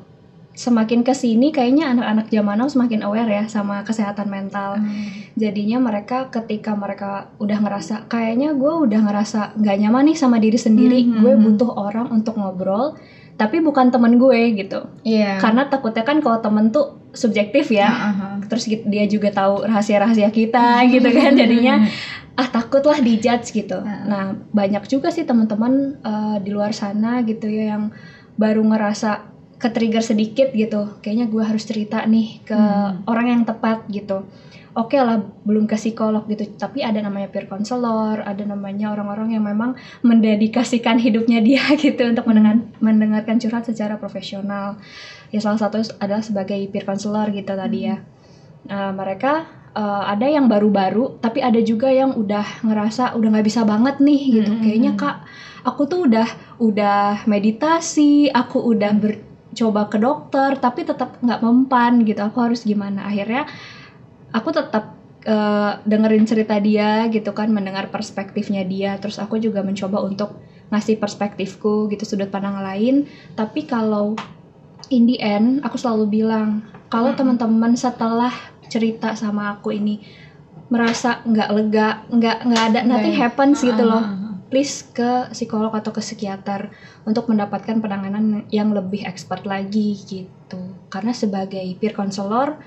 Semakin 0.57 1.05
ke 1.05 1.13
sini 1.13 1.53
kayaknya 1.53 1.93
anak-anak 1.93 2.33
zaman 2.33 2.57
now 2.57 2.65
semakin 2.65 3.05
aware 3.05 3.29
ya 3.29 3.45
sama 3.45 3.85
kesehatan 3.85 4.25
mental. 4.25 4.81
Hmm. 4.81 5.29
Jadinya 5.37 5.77
mereka 5.77 6.33
ketika 6.33 6.73
mereka 6.73 7.29
udah 7.37 7.61
ngerasa 7.61 8.09
kayaknya 8.09 8.57
gue 8.57 8.73
udah 8.89 8.99
ngerasa 9.05 9.53
nggak 9.53 9.77
nyaman 9.85 10.11
nih 10.11 10.17
sama 10.17 10.41
diri 10.41 10.57
sendiri, 10.57 11.05
hmm. 11.05 11.21
gue 11.21 11.33
hmm, 11.33 11.39
hmm. 11.39 11.45
butuh 11.45 11.71
orang 11.77 12.07
untuk 12.09 12.35
ngobrol 12.41 12.97
tapi 13.37 13.61
bukan 13.61 13.93
temen 13.93 14.17
gue 14.17 14.57
gitu. 14.57 14.89
Iya. 15.05 15.21
Yeah. 15.21 15.35
Karena 15.37 15.69
takutnya 15.69 16.01
kan 16.01 16.19
kalau 16.25 16.41
temen 16.41 16.73
tuh 16.73 16.97
subjektif 17.13 17.69
ya. 17.69 17.87
Uh 17.87 18.13
-huh. 18.13 18.33
Terus 18.49 18.65
dia 18.65 19.05
juga 19.05 19.29
tahu 19.29 19.63
rahasia-rahasia 19.63 20.33
kita 20.33 20.81
gitu 20.93 21.09
kan. 21.13 21.37
Jadinya 21.37 21.85
ah 22.41 22.49
takut 22.49 22.81
lah 22.81 22.97
dijudge 22.97 23.53
gitu. 23.53 23.77
Uh. 23.77 24.03
Nah 24.09 24.23
banyak 24.49 24.89
juga 24.89 25.13
sih 25.13 25.23
teman-teman 25.23 26.01
uh, 26.01 26.37
di 26.41 26.49
luar 26.49 26.73
sana 26.73 27.21
gitu 27.21 27.45
ya 27.45 27.77
yang 27.77 27.93
baru 28.37 28.65
ngerasa 28.65 29.36
ke 29.57 29.67
trigger 29.73 30.05
sedikit 30.05 30.53
gitu. 30.53 31.01
Kayaknya 31.01 31.25
gue 31.29 31.43
harus 31.43 31.63
cerita 31.65 32.05
nih 32.05 32.45
ke 32.45 32.57
hmm. 32.57 33.09
orang 33.09 33.27
yang 33.33 33.41
tepat 33.43 33.85
gitu. 33.89 34.25
Oke 34.77 34.93
okay 34.93 35.01
lah 35.01 35.25
belum 35.41 35.65
ke 35.65 35.73
psikolog 35.73 36.29
gitu, 36.29 36.53
tapi 36.53 36.85
ada 36.85 37.01
namanya 37.01 37.33
peer 37.33 37.49
counselor, 37.49 38.21
ada 38.21 38.45
namanya 38.45 38.93
orang-orang 38.93 39.33
yang 39.33 39.41
memang 39.41 39.73
mendedikasikan 40.05 41.01
hidupnya 41.01 41.41
dia 41.41 41.65
gitu 41.81 42.05
untuk 42.05 42.29
mendengar, 42.29 42.61
mendengarkan 42.77 43.41
curhat 43.41 43.65
secara 43.65 43.97
profesional. 43.97 44.77
Ya 45.33 45.41
salah 45.41 45.57
satu 45.57 45.81
adalah 45.97 46.21
sebagai 46.21 46.61
peer 46.69 46.85
counselor 46.85 47.33
gitu 47.33 47.57
tadi 47.57 47.89
ya. 47.89 47.97
Uh, 48.69 48.93
mereka 48.93 49.49
uh, 49.77 50.03
ada 50.09 50.25
yang 50.25 50.49
baru-baru 50.49 51.21
tapi 51.21 51.45
ada 51.45 51.61
juga 51.61 51.93
yang 51.93 52.17
udah 52.17 52.65
ngerasa 52.65 53.13
udah 53.13 53.29
nggak 53.37 53.47
bisa 53.47 53.61
banget 53.63 54.01
nih 54.01 54.21
gitu 54.41 54.51
hmm. 54.51 54.61
kayaknya 54.65 54.91
kak 54.97 55.17
aku 55.61 55.85
tuh 55.85 56.09
udah 56.09 56.27
udah 56.57 57.27
meditasi 57.29 58.33
aku 58.33 58.63
udah 58.73 58.91
ber, 58.97 59.26
coba 59.57 59.89
ke 59.89 59.97
dokter 59.97 60.61
tapi 60.61 60.85
tetap 60.85 61.17
nggak 61.17 61.41
mempan 61.41 62.05
gitu. 62.05 62.21
Aku 62.21 62.37
harus 62.45 62.61
gimana? 62.61 63.09
Akhirnya 63.09 63.49
aku 64.29 64.53
tetap 64.53 64.93
uh, 65.25 65.81
dengerin 65.81 66.29
cerita 66.29 66.61
dia 66.61 67.09
gitu 67.09 67.33
kan 67.33 67.49
mendengar 67.49 67.89
perspektifnya 67.89 68.61
dia. 68.61 69.01
Terus 69.01 69.17
aku 69.17 69.41
juga 69.41 69.65
mencoba 69.65 70.05
untuk 70.05 70.37
ngasih 70.69 71.01
perspektifku 71.01 71.89
gitu 71.89 72.05
sudut 72.05 72.29
pandang 72.29 72.61
lain. 72.61 73.09
Tapi 73.33 73.65
kalau 73.65 74.13
in 74.93 75.09
the 75.09 75.17
end 75.17 75.65
aku 75.65 75.81
selalu 75.81 76.21
bilang 76.21 76.61
kalau 76.93 77.11
hmm. 77.11 77.19
teman-teman 77.19 77.73
setelah 77.73 78.31
cerita 78.67 79.15
sama 79.17 79.57
aku 79.57 79.73
ini 79.73 80.03
merasa 80.67 81.23
nggak 81.23 81.49
lega 81.55 81.87
nggak 82.11 82.37
nggak 82.43 82.63
ada 82.71 82.79
nothing 82.83 83.15
happens 83.15 83.63
gitu 83.63 83.87
loh 83.87 84.26
please 84.47 84.87
ke 84.91 85.31
psikolog 85.31 85.71
atau 85.75 85.91
ke 85.91 86.01
psikiater 86.01 86.71
untuk 87.03 87.27
mendapatkan 87.31 87.79
penanganan 87.79 88.47
yang 88.51 88.71
lebih 88.71 89.03
expert 89.03 89.43
lagi 89.43 89.95
gitu. 90.07 90.59
Karena 90.87 91.11
sebagai 91.11 91.63
peer 91.79 91.93
counselor 91.95 92.59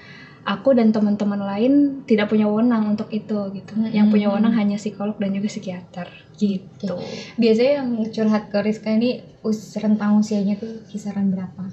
aku 0.44 0.72
dan 0.72 0.88
teman-teman 0.88 1.40
lain 1.40 1.72
tidak 2.08 2.32
punya 2.32 2.48
wewenang 2.48 2.96
untuk 2.96 3.12
itu 3.12 3.52
gitu. 3.52 3.72
Hmm. 3.76 3.92
yang 3.92 4.08
punya 4.08 4.32
wewenang 4.32 4.56
hanya 4.56 4.80
psikolog 4.80 5.16
dan 5.20 5.36
juga 5.36 5.48
psikiater 5.52 6.08
gitu. 6.40 6.96
Biasanya 7.36 7.72
yang 7.84 7.88
curhat 8.08 8.48
ke 8.48 8.58
Rizka 8.64 8.90
ini 8.92 9.20
us 9.44 9.76
rentang 9.76 10.20
usianya 10.20 10.56
tuh 10.56 10.84
kisaran 10.88 11.28
berapa? 11.28 11.68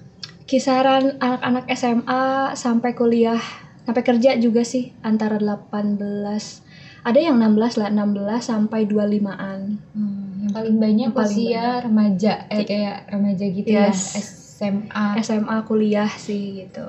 Kisaran 0.48 1.20
anak-anak 1.20 1.66
SMA 1.76 2.56
sampai 2.56 2.96
kuliah 2.96 3.40
sampai 3.88 4.04
kerja 4.04 4.36
juga 4.36 4.68
sih 4.68 4.92
antara 5.00 5.40
18 5.40 6.67
ada 7.08 7.20
yang 7.24 7.40
16 7.40 7.80
lah 7.80 7.88
16 7.88 8.44
sampai 8.44 8.84
25-an 8.84 9.60
hmm, 9.96 10.28
yang 10.44 10.52
paling 10.52 10.76
banyak 10.76 11.08
yang 11.08 11.16
paling 11.16 11.38
usia 11.40 11.64
banyak. 11.64 11.86
remaja 11.88 12.34
eh 12.52 12.64
kayak 12.68 12.98
remaja 13.08 13.46
gitu 13.48 13.70
ya, 13.72 13.88
yes. 13.88 14.02
ya 14.20 14.24
SMA 14.58 15.06
SMA 15.24 15.58
kuliah 15.70 16.12
sih 16.12 16.66
gitu. 16.66 16.88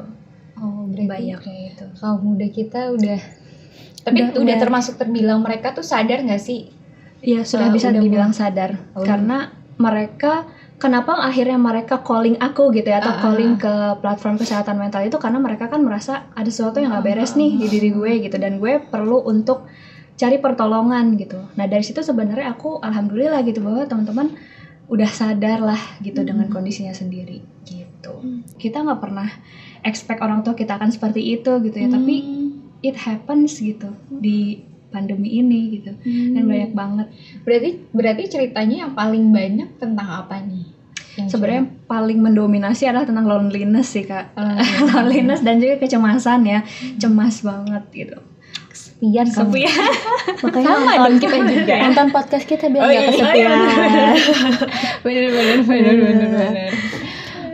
Oh 0.59 0.91
berarti 0.91 1.07
banyak. 1.07 1.39
kayak 1.39 1.65
itu 1.77 1.87
kalau 2.01 2.17
muda 2.19 2.47
kita 2.51 2.81
udah 2.91 3.21
tapi 4.03 4.19
udah, 4.25 4.41
udah 4.41 4.57
termasuk 4.57 4.95
terbilang 4.97 5.45
mereka 5.45 5.77
tuh 5.77 5.85
sadar 5.85 6.25
nggak 6.25 6.41
sih? 6.41 6.73
Iya 7.21 7.45
sudah 7.45 7.69
uh, 7.69 7.75
bisa 7.75 7.93
dibilang 7.93 8.33
sadar. 8.33 8.81
Oh, 8.97 9.05
karena 9.05 9.53
mereka 9.77 10.49
kenapa 10.81 11.19
akhirnya 11.21 11.61
mereka 11.61 12.01
calling 12.01 12.41
aku 12.41 12.73
gitu 12.73 12.89
ya 12.89 13.05
atau 13.05 13.15
uh, 13.15 13.21
calling 13.21 13.61
ke 13.61 13.75
platform 14.01 14.41
kesehatan 14.41 14.81
mental 14.81 15.05
itu 15.05 15.19
karena 15.21 15.39
mereka 15.43 15.69
kan 15.69 15.85
merasa 15.85 16.31
ada 16.33 16.49
sesuatu 16.49 16.79
yang 16.81 16.95
gak 16.95 17.05
beres 17.05 17.35
nih 17.37 17.59
di 17.59 17.67
diri 17.69 17.91
gue 17.93 18.13
gitu. 18.25 18.37
Dan 18.41 18.63
gue 18.63 18.81
perlu 18.81 19.29
untuk 19.29 19.69
cari 20.19 20.37
pertolongan 20.43 21.15
gitu. 21.15 21.39
Nah 21.55 21.65
dari 21.71 21.87
situ 21.87 22.03
sebenarnya 22.03 22.53
aku 22.53 22.83
alhamdulillah 22.83 23.47
gitu 23.47 23.63
bahwa 23.63 23.87
teman-teman 23.87 24.35
udah 24.91 25.09
sadar 25.09 25.63
lah 25.63 25.81
gitu 26.03 26.21
hmm. 26.21 26.29
dengan 26.29 26.47
kondisinya 26.51 26.93
sendiri 26.93 27.41
gitu. 27.65 28.13
Hmm. 28.19 28.43
Kita 28.59 28.83
nggak 28.83 29.01
pernah 29.01 29.31
expect 29.87 30.19
orang 30.19 30.43
tua 30.43 30.59
kita 30.59 30.75
akan 30.75 30.91
seperti 30.91 31.39
itu 31.39 31.63
gitu 31.63 31.77
ya, 31.79 31.87
hmm. 31.87 31.95
tapi 31.95 32.15
it 32.83 32.99
happens 32.99 33.63
gitu 33.63 33.95
di 34.11 34.67
pandemi 34.89 35.39
ini 35.39 35.79
gitu 35.79 35.93
hmm. 35.93 36.33
dan 36.33 36.43
banyak 36.49 36.73
banget 36.73 37.07
berarti 37.45 37.71
berarti 37.93 38.23
ceritanya 38.33 38.89
yang 38.89 38.93
paling 38.97 39.29
banyak 39.29 39.69
tentang 39.77 40.09
apa 40.25 40.41
nih 40.41 40.65
sebenarnya 41.29 41.67
paling 41.91 42.23
mendominasi 42.23 42.87
adalah 42.87 43.05
tentang 43.05 43.27
loneliness 43.27 43.91
sih 43.91 44.07
kak 44.07 44.33
oh, 44.39 44.47
iya. 44.47 44.81
loneliness 44.97 45.43
dan 45.43 45.59
juga 45.59 45.83
kecemasan 45.83 46.47
ya 46.47 46.65
hmm. 46.65 46.97
cemas 47.03 47.43
banget 47.45 47.85
gitu 47.93 48.19
kesepian 48.99 49.27
kesepian 49.31 49.91
makanya 50.43 50.67
sama 50.75 50.93
nonton 50.99 51.15
kita 51.23 51.37
juga 51.55 51.75
nonton 51.87 52.09
podcast 52.11 52.45
kita 52.51 52.67
biar 52.67 52.83
oh, 52.83 52.89
gak 52.91 52.95
iya, 52.99 53.11
kesepian. 53.15 53.51
Bener 55.07 55.25
bener 55.31 55.59
bener 55.63 55.95
bener 55.95 56.29
bener. 56.29 56.73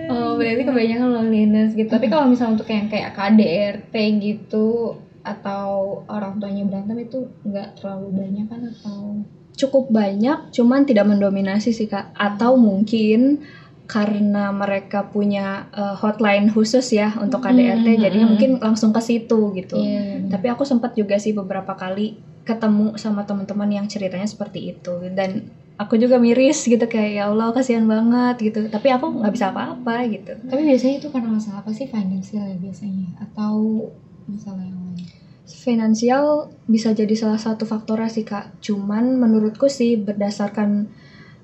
Oh, 0.08 0.36
berarti 0.36 0.62
kebanyakan 0.68 1.08
loneliness 1.16 1.72
gitu. 1.72 1.88
Tapi 1.88 2.12
kalau 2.12 2.28
misalnya 2.28 2.60
untuk 2.60 2.68
yang 2.68 2.88
kayak 2.92 3.16
KDRT 3.16 3.94
gitu, 4.20 5.00
atau 5.24 6.04
orang 6.08 6.36
tuanya 6.36 6.68
berantem 6.68 7.08
itu 7.08 7.32
nggak 7.44 7.80
terlalu 7.80 8.08
banyak 8.12 8.46
kan? 8.48 8.60
Atau 8.68 9.24
cukup 9.54 9.88
banyak 9.88 10.50
cuman 10.52 10.84
tidak 10.84 11.08
mendominasi 11.08 11.72
sih 11.72 11.88
kak. 11.88 12.12
Atau 12.12 12.60
mungkin 12.60 13.44
karena 13.84 14.48
mereka 14.48 15.04
punya 15.12 15.68
uh, 15.76 15.92
hotline 15.92 16.48
khusus 16.48 16.88
ya 16.88 17.12
untuk 17.20 17.44
KDRT 17.44 17.84
hmm, 17.84 18.00
jadi 18.00 18.18
hmm. 18.18 18.26
mungkin 18.26 18.50
langsung 18.58 18.96
ke 18.96 19.00
situ 19.04 19.52
gitu. 19.52 19.76
Yeah. 19.76 20.32
tapi 20.32 20.48
aku 20.48 20.64
sempat 20.64 20.96
juga 20.96 21.20
sih 21.20 21.36
beberapa 21.36 21.76
kali 21.76 22.16
ketemu 22.44 22.94
sama 23.00 23.24
teman-teman 23.24 23.68
yang 23.72 23.86
ceritanya 23.88 24.28
seperti 24.28 24.76
itu. 24.76 24.94
Dan 25.12 25.48
aku 25.80 25.96
juga 25.96 26.20
miris 26.20 26.62
gitu 26.62 26.84
kayak 26.84 27.10
ya 27.16 27.22
Allah 27.32 27.50
kasihan 27.50 27.88
banget 27.88 28.52
gitu. 28.52 28.60
Tapi 28.68 28.88
aku 28.92 29.20
nggak 29.20 29.32
bisa 29.32 29.50
apa-apa 29.50 30.04
gitu. 30.12 30.32
Tapi 30.44 30.62
biasanya 30.62 30.94
itu 31.00 31.08
karena 31.10 31.28
masalah 31.32 31.64
apa 31.64 31.72
sih? 31.72 31.88
Finansial 31.88 32.44
ya 32.44 32.56
biasanya? 32.60 33.08
Atau 33.18 33.88
masalah 34.28 34.62
yang 34.62 34.78
lain? 34.92 35.08
Finansial 35.44 36.52
bisa 36.68 36.92
jadi 36.92 37.12
salah 37.16 37.40
satu 37.40 37.64
faktor 37.64 38.04
sih 38.12 38.28
kak. 38.28 38.60
Cuman 38.60 39.16
menurutku 39.16 39.66
sih 39.72 39.96
berdasarkan 39.96 40.88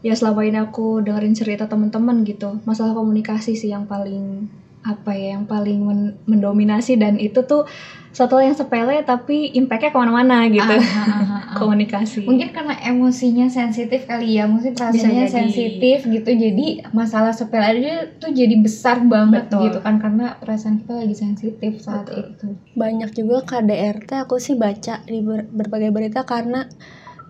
ya 0.01 0.17
selama 0.17 0.45
ini 0.49 0.59
aku 0.61 1.05
dengerin 1.05 1.37
cerita 1.37 1.65
temen-temen 1.69 2.25
gitu. 2.25 2.61
Masalah 2.65 2.97
komunikasi 2.97 3.57
sih 3.57 3.69
yang 3.73 3.85
paling 3.85 4.49
apa 4.81 5.13
ya 5.13 5.37
yang 5.37 5.45
paling 5.45 5.85
men 5.85 6.01
mendominasi. 6.25 6.97
Dan 6.97 7.21
itu 7.21 7.45
tuh 7.45 7.69
satu 8.11 8.41
yang 8.43 8.57
sepele 8.57 9.05
tapi 9.07 9.53
impactnya 9.55 9.93
ke 9.93 9.99
mana-mana 10.01 10.49
gitu. 10.49 10.67
Ah, 10.67 10.81
ah, 10.81 11.13
ah, 11.13 11.33
ah. 11.53 11.57
komunikasi. 11.61 12.25
Mungkin 12.25 12.51
karena 12.51 12.75
emosinya 12.81 13.47
sensitif 13.53 14.09
kali 14.09 14.41
ya. 14.41 14.49
Mungkin 14.49 14.73
perasaannya 14.73 15.29
sensitif 15.29 16.09
gitu. 16.09 16.31
Jadi 16.33 16.81
masalah 16.97 17.37
sepele 17.37 17.67
aja 17.77 18.09
tuh 18.17 18.33
jadi 18.33 18.57
besar 18.57 19.05
banget 19.05 19.53
Betul. 19.53 19.69
gitu 19.69 19.79
kan. 19.85 20.01
Karena 20.01 20.41
perasaan 20.41 20.81
kita 20.81 20.97
lagi 20.97 21.15
sensitif 21.15 21.85
saat 21.85 22.09
Betul. 22.09 22.35
itu. 22.35 22.47
Banyak 22.73 23.11
juga 23.13 23.37
KDRT 23.45 24.11
aku 24.25 24.41
sih 24.41 24.57
baca 24.57 25.05
di 25.05 25.21
ber 25.21 25.45
berbagai 25.53 25.93
berita 25.93 26.25
karena 26.25 26.65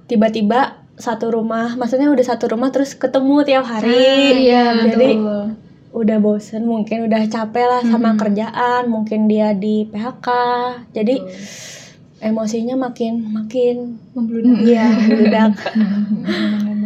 tiba-tiba 0.07 0.81
satu 1.01 1.33
rumah 1.33 1.75
maksudnya 1.75 2.13
udah 2.13 2.25
satu 2.25 2.53
rumah 2.53 2.69
terus 2.71 2.95
ketemu 2.95 3.43
tiap 3.43 3.65
hari 3.67 3.91
ah, 3.91 4.37
iya, 4.37 4.65
jadi 4.87 5.09
udah 5.91 6.17
bosen 6.23 6.69
mungkin 6.71 7.11
udah 7.11 7.27
capek 7.27 7.67
lah 7.67 7.83
sama 7.83 8.15
hmm. 8.15 8.19
kerjaan 8.21 8.83
mungkin 8.87 9.27
dia 9.27 9.57
di 9.57 9.89
PHK 9.91 10.29
jadi 10.95 11.17
Betul 11.19 11.81
emosinya 12.21 12.77
makin 12.77 13.33
makin 13.33 13.97
membludak. 14.13 14.61
Iya, 14.61 14.87
membludak. 14.93 15.53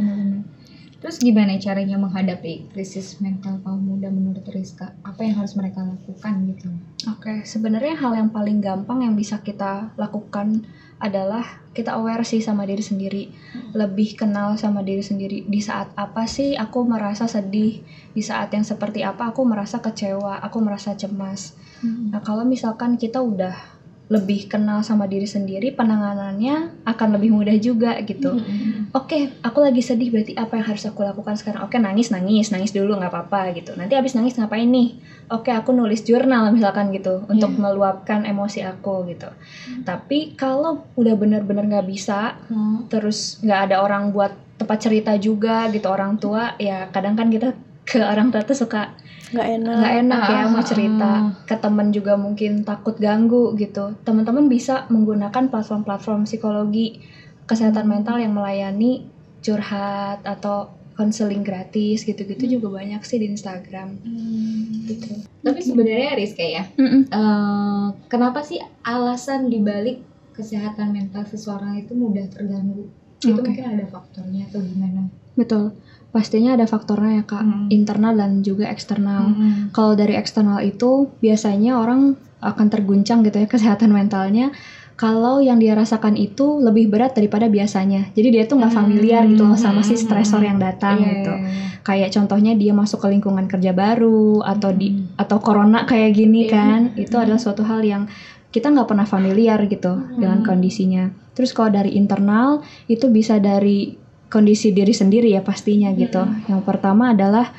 Terus 1.05 1.21
gimana 1.21 1.61
caranya 1.61 2.01
menghadapi 2.01 2.73
krisis 2.73 3.21
mental 3.21 3.61
kaum 3.61 3.77
muda 3.77 4.09
menurut 4.09 4.41
Rizka? 4.49 4.97
Apa 5.05 5.21
yang 5.21 5.37
harus 5.37 5.53
mereka 5.53 5.85
lakukan 5.85 6.49
gitu? 6.49 6.73
Oke, 7.13 7.29
okay, 7.29 7.39
sebenarnya 7.45 7.93
hal 8.01 8.17
yang 8.17 8.33
paling 8.33 8.65
gampang 8.65 9.05
yang 9.05 9.13
bisa 9.13 9.45
kita 9.45 9.93
lakukan 10.01 10.65
adalah 10.97 11.61
kita 11.77 12.01
aware 12.01 12.25
sih 12.25 12.41
sama 12.41 12.65
diri 12.65 12.81
sendiri, 12.81 13.29
hmm. 13.29 13.77
lebih 13.77 14.17
kenal 14.17 14.57
sama 14.57 14.81
diri 14.81 15.05
sendiri. 15.05 15.45
Di 15.45 15.61
saat 15.61 15.93
apa 15.93 16.25
sih 16.25 16.57
aku 16.57 16.89
merasa 16.89 17.29
sedih? 17.29 17.85
Di 18.17 18.25
saat 18.25 18.49
yang 18.57 18.65
seperti 18.65 19.05
apa 19.05 19.29
aku 19.29 19.45
merasa 19.45 19.85
kecewa? 19.85 20.41
Aku 20.41 20.65
merasa 20.65 20.97
cemas. 20.97 21.53
Hmm. 21.85 22.17
Nah, 22.17 22.25
kalau 22.25 22.49
misalkan 22.49 22.97
kita 22.97 23.21
udah 23.21 23.74
lebih 24.13 24.53
kenal 24.53 24.85
sama 24.85 25.09
diri 25.09 25.25
sendiri 25.25 25.73
penanganannya 25.73 26.85
akan 26.85 27.09
lebih 27.17 27.33
mudah 27.33 27.57
juga 27.57 27.97
gitu 28.05 28.37
mm-hmm. 28.37 28.93
oke 28.93 29.09
okay, 29.09 29.33
aku 29.41 29.65
lagi 29.65 29.81
sedih 29.81 30.13
berarti 30.13 30.37
apa 30.37 30.61
yang 30.61 30.67
harus 30.69 30.85
aku 30.85 31.01
lakukan 31.01 31.41
sekarang 31.41 31.65
oke 31.65 31.73
okay, 31.73 31.81
nangis 31.81 32.13
nangis 32.13 32.53
nangis 32.53 32.77
dulu 32.77 33.01
nggak 33.01 33.09
apa-apa 33.09 33.57
gitu 33.57 33.73
nanti 33.81 33.97
abis 33.97 34.13
nangis 34.13 34.37
ngapain 34.37 34.69
nih 34.69 35.01
oke 35.33 35.49
okay, 35.49 35.57
aku 35.57 35.73
nulis 35.73 36.05
jurnal 36.05 36.53
misalkan 36.53 36.93
gitu 36.93 37.25
untuk 37.33 37.57
yeah. 37.57 37.61
meluapkan 37.65 38.29
emosi 38.29 38.61
aku 38.69 39.09
gitu 39.09 39.33
mm-hmm. 39.33 39.89
tapi 39.89 40.37
kalau 40.37 40.85
udah 41.01 41.17
bener-bener 41.17 41.65
nggak 41.65 41.89
bisa 41.89 42.37
mm-hmm. 42.53 42.93
terus 42.93 43.41
nggak 43.41 43.73
ada 43.73 43.81
orang 43.81 44.13
buat 44.13 44.37
tempat 44.61 44.85
cerita 44.85 45.17
juga 45.17 45.73
gitu 45.73 45.89
orang 45.89 46.21
tua 46.21 46.61
ya 46.61 46.93
kadang 46.93 47.17
kan 47.17 47.33
kita 47.33 47.57
ke 47.89 48.01
orang 48.05 48.29
tua 48.29 48.45
tuh 48.45 48.57
suka 48.57 48.93
nggak 49.35 49.49
enak. 49.61 49.77
Nggak 49.83 49.97
enak 50.07 50.23
ya 50.31 50.43
mau 50.49 50.63
cerita 50.65 51.11
ke 51.45 51.57
temen 51.59 51.89
juga 51.91 52.15
mungkin 52.15 52.63
takut 52.63 52.97
ganggu 52.97 53.53
gitu. 53.59 53.99
Teman-teman 54.07 54.47
bisa 54.47 54.87
menggunakan 54.89 55.51
platform-platform 55.51 56.25
psikologi 56.25 57.03
kesehatan 57.45 57.91
mental 57.91 58.17
yang 58.23 58.33
melayani 58.33 59.05
curhat 59.45 60.25
atau 60.25 60.73
konseling 60.95 61.43
gratis 61.43 62.07
gitu-gitu 62.07 62.57
juga 62.57 62.79
banyak 62.81 63.03
sih 63.03 63.19
di 63.19 63.27
Instagram. 63.29 63.99
Hmm. 64.01 64.87
gitu. 64.87 65.11
Tapi 65.43 65.61
sebenarnya 65.61 66.15
Rizka 66.15 66.47
ya. 66.47 66.65
Mm 66.79 66.87
-mm. 66.87 67.03
Uh, 67.11 67.87
kenapa 68.07 68.47
sih 68.47 68.63
alasan 68.87 69.51
dibalik 69.51 70.01
kesehatan 70.33 70.95
mental 70.95 71.27
seseorang 71.27 71.83
itu 71.83 71.93
mudah 71.99 72.25
terganggu? 72.31 72.87
Itu 73.19 73.43
mungkin 73.43 73.67
ada 73.75 73.85
faktornya 73.91 74.47
atau 74.49 74.63
gimana? 74.63 75.11
Betul 75.35 75.75
pastinya 76.15 76.55
ada 76.55 76.71
faktornya 76.71 77.21
ya 77.21 77.25
kak 77.27 77.43
hmm. 77.43 77.67
internal 77.75 78.15
dan 78.15 78.47
juga 78.47 78.71
eksternal 78.71 79.35
hmm. 79.35 79.75
kalau 79.75 79.99
dari 79.99 80.15
eksternal 80.15 80.63
itu 80.63 81.11
biasanya 81.19 81.75
orang 81.75 82.15
akan 82.39 82.67
terguncang 82.71 83.27
gitu 83.27 83.43
ya 83.43 83.51
kesehatan 83.55 83.91
mentalnya 83.91 84.55
kalau 84.95 85.43
yang 85.43 85.59
dia 85.59 85.75
rasakan 85.75 86.15
itu 86.15 86.63
lebih 86.63 86.87
berat 86.87 87.19
daripada 87.19 87.51
biasanya 87.51 88.15
jadi 88.15 88.29
dia 88.31 88.43
tuh 88.47 88.63
nggak 88.63 88.71
hmm. 88.71 88.79
familiar 88.79 89.23
gitu 89.27 89.43
loh 89.43 89.59
sama 89.59 89.83
si 89.83 89.99
stresor 89.99 90.39
yang 90.47 90.63
datang 90.63 91.03
yeah. 91.03 91.11
gitu 91.19 91.35
iya, 91.35 91.51
iya. 91.51 91.67
kayak 91.83 92.11
contohnya 92.15 92.53
dia 92.55 92.71
masuk 92.71 93.03
ke 93.03 93.11
lingkungan 93.11 93.51
kerja 93.51 93.75
baru 93.75 94.47
atau 94.47 94.71
di 94.71 94.95
hmm. 94.95 95.19
atau 95.19 95.43
corona 95.43 95.83
kayak 95.83 96.15
gini 96.15 96.47
yeah. 96.47 96.55
kan 96.55 96.81
itu 96.95 97.19
adalah 97.19 97.43
suatu 97.43 97.67
hal 97.67 97.83
yang 97.83 98.07
kita 98.55 98.71
nggak 98.71 98.87
pernah 98.87 99.03
familiar 99.03 99.59
gitu 99.67 99.99
hmm. 99.99 100.23
dengan 100.23 100.47
kondisinya 100.47 101.11
terus 101.35 101.51
kalau 101.51 101.75
dari 101.75 101.99
internal 101.99 102.63
itu 102.87 103.11
bisa 103.11 103.43
dari 103.43 104.04
kondisi 104.33 104.75
diri 104.75 104.93
sendiri 104.95 105.31
ya 105.33 105.41
pastinya 105.45 105.91
gitu. 105.95 106.25
Yang 106.51 106.63
pertama 106.67 107.15
adalah 107.15 107.53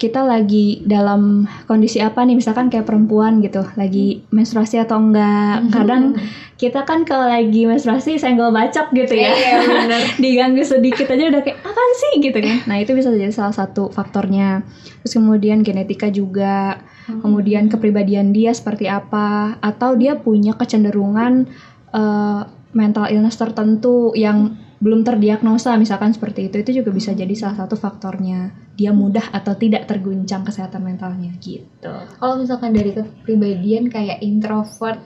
kita 0.00 0.26
lagi 0.26 0.82
dalam 0.82 1.46
kondisi 1.70 2.02
apa 2.02 2.26
nih? 2.26 2.34
Misalkan 2.34 2.66
kayak 2.72 2.90
perempuan 2.90 3.38
gitu 3.38 3.62
lagi 3.78 4.26
menstruasi 4.34 4.82
atau 4.82 4.98
enggak. 4.98 5.70
Kadang 5.70 6.18
kita 6.58 6.82
kan 6.82 7.06
kalau 7.06 7.30
lagi 7.30 7.66
menstruasi 7.66 8.18
senggol 8.18 8.50
bacok 8.50 8.90
gitu 8.94 9.14
ya. 9.14 9.30
Iya, 9.30 9.56
bener. 9.62 10.00
diganggu 10.22 10.62
sedikit 10.66 11.06
aja 11.06 11.30
udah 11.30 11.42
kayak 11.42 11.58
apa 11.62 11.82
sih? 11.98 12.12
gitu 12.18 12.38
kan. 12.38 12.56
Nah 12.66 12.76
itu 12.82 12.94
bisa 12.98 13.14
jadi 13.14 13.30
salah 13.30 13.54
satu 13.54 13.94
faktornya. 13.94 14.66
Terus 15.02 15.18
kemudian 15.18 15.62
genetika 15.62 16.10
juga 16.10 16.82
hmm. 17.06 17.20
kemudian 17.22 17.66
kepribadian 17.66 18.30
dia 18.30 18.54
seperti 18.54 18.86
apa 18.86 19.58
atau 19.58 19.98
dia 19.98 20.18
punya 20.18 20.54
kecenderungan 20.54 21.50
uh, 21.94 22.46
mental 22.72 23.10
illness 23.10 23.36
tertentu 23.36 24.14
yang 24.16 24.56
belum 24.82 25.06
terdiagnosa 25.06 25.78
misalkan 25.78 26.10
seperti 26.10 26.50
itu 26.50 26.58
itu 26.58 26.82
juga 26.82 26.90
bisa 26.90 27.14
jadi 27.14 27.30
salah 27.38 27.54
satu 27.54 27.78
faktornya 27.78 28.50
dia 28.74 28.90
mudah 28.90 29.30
atau 29.30 29.54
tidak 29.54 29.86
terguncang 29.86 30.42
kesehatan 30.42 30.82
mentalnya 30.82 31.30
gitu. 31.38 31.94
Kalau 32.18 32.34
misalkan 32.34 32.74
dari 32.74 32.90
kepribadian 32.90 33.86
kayak 33.86 34.18
introvert 34.18 34.98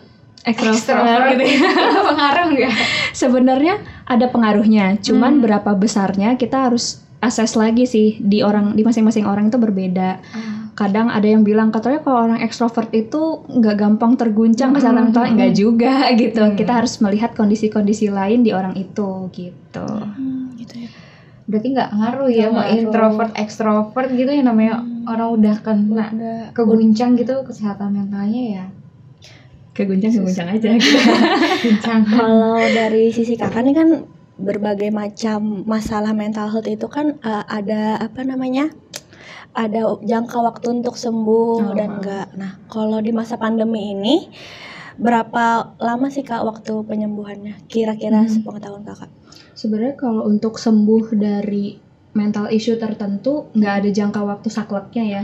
ekstrovert 0.48 1.36
gitu 1.36 1.44
ya. 1.44 1.60
pengaruh 2.08 2.46
nggak? 2.56 2.74
Sebenarnya 3.12 3.74
ada 4.08 4.32
pengaruhnya, 4.32 4.96
cuman 5.04 5.38
hmm. 5.38 5.42
berapa 5.44 5.70
besarnya 5.76 6.40
kita 6.40 6.72
harus 6.72 7.04
assess 7.20 7.52
lagi 7.52 7.84
sih 7.84 8.16
di 8.22 8.40
orang 8.40 8.72
di 8.72 8.80
masing-masing 8.80 9.28
orang 9.28 9.52
itu 9.52 9.60
berbeda. 9.60 10.24
Hmm 10.32 10.65
kadang 10.76 11.08
ada 11.08 11.24
yang 11.24 11.40
bilang 11.40 11.72
katanya 11.72 12.04
kalau 12.04 12.28
orang 12.28 12.44
ekstrovert 12.44 12.92
itu 12.92 13.40
nggak 13.48 13.76
gampang 13.80 14.12
terguncang 14.20 14.76
kesehatan 14.76 15.08
mental 15.08 15.24
enggak 15.24 15.56
juga 15.56 16.06
gitu 16.20 16.44
hmm. 16.44 16.54
kita 16.54 16.72
harus 16.76 17.00
melihat 17.00 17.32
kondisi-kondisi 17.32 18.12
lain 18.12 18.44
di 18.44 18.52
orang 18.52 18.76
itu 18.76 19.32
gitu 19.32 19.88
hmm, 19.88 20.60
gitu 20.60 20.84
ya 20.84 20.90
berarti 21.48 21.68
nggak 21.72 21.90
ngaruh 21.96 22.28
ya 22.28 22.46
mau 22.52 22.66
introvert 22.68 23.32
ekstrovert 23.40 24.12
gitu 24.12 24.28
ya 24.28 24.44
namanya 24.44 24.84
hmm. 24.84 25.08
orang 25.08 25.28
udah 25.32 25.56
kena 25.64 26.06
udah. 26.12 26.42
keguncang 26.52 27.16
gitu 27.16 27.40
kesehatan 27.48 27.96
mentalnya 27.96 28.42
ya 28.44 28.64
keguncang 29.72 30.12
keguncang 30.12 30.48
aja 30.60 30.70
gitu. 30.80 30.98
kalau 32.12 32.60
dari 32.60 33.16
sisi 33.16 33.40
kakak 33.40 33.64
nih 33.64 33.74
kan 33.76 33.88
berbagai 34.36 34.92
macam 34.92 35.64
masalah 35.64 36.12
mental 36.12 36.52
health 36.52 36.68
itu 36.68 36.84
kan 36.92 37.16
uh, 37.24 37.44
ada 37.48 37.96
apa 37.96 38.20
namanya 38.20 38.68
ada 39.56 39.96
jangka 40.04 40.38
waktu 40.44 40.66
untuk 40.82 41.00
sembuh 41.00 41.72
oh. 41.72 41.74
dan 41.74 41.98
enggak. 41.98 42.28
Nah, 42.36 42.60
kalau 42.68 43.00
di 43.00 43.10
masa 43.16 43.40
pandemi 43.40 43.96
ini 43.96 44.28
berapa 45.00 45.76
lama 45.80 46.06
sih 46.12 46.22
Kak 46.22 46.44
waktu 46.44 46.84
penyembuhannya? 46.84 47.64
Kira-kira 47.66 48.24
hmm. 48.24 48.30
sepengetahuan 48.30 48.84
Kakak. 48.84 49.08
Sebenarnya 49.56 49.96
kalau 49.96 50.28
untuk 50.28 50.60
sembuh 50.60 51.16
dari 51.16 51.86
mental 52.16 52.48
issue 52.48 52.80
tertentu 52.80 53.52
nggak 53.52 53.74
ada 53.84 53.88
jangka 53.92 54.20
waktu 54.24 54.48
sakleknya 54.48 55.04
ya. 55.04 55.22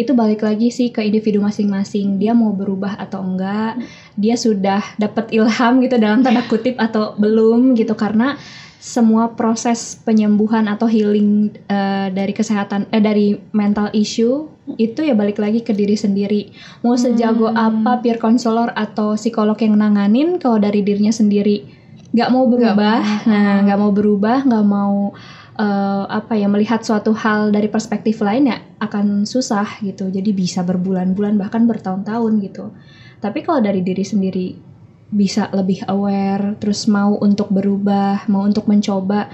Itu 0.00 0.12
balik 0.12 0.44
lagi 0.44 0.68
sih 0.68 0.92
ke 0.92 1.00
individu 1.00 1.40
masing-masing. 1.40 2.20
Dia 2.20 2.36
mau 2.36 2.52
berubah 2.52 3.00
atau 3.00 3.24
enggak, 3.24 3.80
dia 4.16 4.36
sudah 4.36 4.84
dapat 5.00 5.32
ilham 5.32 5.80
gitu 5.80 5.96
dalam 5.96 6.20
tanda 6.20 6.44
kutip 6.44 6.76
atau 6.76 7.16
belum 7.16 7.76
gitu 7.76 7.96
karena 7.96 8.36
semua 8.84 9.32
proses 9.32 9.96
penyembuhan 10.04 10.68
atau 10.68 10.84
healing 10.84 11.56
uh, 11.72 12.12
dari 12.12 12.36
kesehatan 12.36 12.84
eh 12.92 13.00
dari 13.00 13.40
mental 13.56 13.88
issue 13.96 14.44
itu 14.76 15.00
ya 15.00 15.16
balik 15.16 15.40
lagi 15.40 15.64
ke 15.64 15.72
diri 15.72 15.96
sendiri. 15.96 16.52
Mau 16.84 16.92
sejago 16.92 17.48
hmm. 17.48 17.56
apa 17.56 18.04
peer 18.04 18.20
counselor 18.20 18.76
atau 18.76 19.16
psikolog 19.16 19.56
yang 19.56 19.80
nanganin 19.80 20.36
kalau 20.36 20.60
dari 20.60 20.84
dirinya 20.84 21.16
sendiri 21.16 21.64
nggak 22.12 22.28
mau 22.28 22.44
berubah, 22.44 23.00
gak 23.00 23.24
nah 23.24 23.64
nggak 23.64 23.78
mau 23.80 23.90
berubah, 23.90 24.38
nggak 24.44 24.66
mau 24.68 25.16
uh, 25.56 26.04
apa 26.04 26.36
ya 26.36 26.46
melihat 26.52 26.84
suatu 26.84 27.16
hal 27.16 27.56
dari 27.56 27.72
perspektif 27.72 28.20
lain 28.20 28.52
ya 28.52 28.60
akan 28.84 29.24
susah 29.24 29.80
gitu. 29.80 30.12
Jadi 30.12 30.36
bisa 30.36 30.60
berbulan-bulan 30.60 31.40
bahkan 31.40 31.64
bertahun-tahun 31.64 32.32
gitu. 32.44 32.68
Tapi 33.16 33.40
kalau 33.40 33.64
dari 33.64 33.80
diri 33.80 34.04
sendiri 34.04 34.73
bisa 35.10 35.52
lebih 35.52 35.84
aware, 35.86 36.56
terus 36.58 36.86
mau 36.90 37.16
untuk 37.20 37.52
berubah, 37.52 38.26
mau 38.28 38.44
untuk 38.44 38.66
mencoba, 38.66 39.30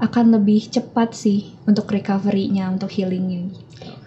akan 0.00 0.40
lebih 0.40 0.72
cepat 0.72 1.12
sih 1.12 1.52
untuk 1.68 1.92
recovery-nya, 1.92 2.72
untuk 2.72 2.88
healingnya. 2.88 3.52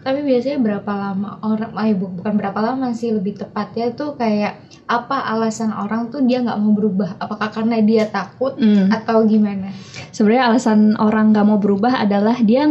Tapi 0.03 0.19
biasanya 0.19 0.59
berapa 0.59 0.91
lama 0.91 1.39
orang, 1.45 1.71
eh 1.79 1.95
bukan 1.95 2.33
berapa 2.35 2.59
lama 2.59 2.91
sih 2.91 3.13
lebih 3.13 3.39
tepatnya 3.39 3.95
tuh 3.95 4.19
kayak 4.19 4.59
apa 4.83 5.31
alasan 5.31 5.71
orang 5.71 6.11
tuh 6.11 6.19
dia 6.27 6.43
nggak 6.43 6.59
mau 6.59 6.75
berubah? 6.75 7.15
Apakah 7.23 7.53
karena 7.55 7.79
dia 7.79 8.09
takut 8.11 8.57
mm. 8.59 8.91
atau 8.91 9.23
gimana? 9.23 9.71
Sebenarnya 10.11 10.51
alasan 10.51 10.99
orang 10.99 11.31
nggak 11.31 11.45
mau 11.47 11.55
berubah 11.61 12.03
adalah 12.03 12.35
dia 12.43 12.67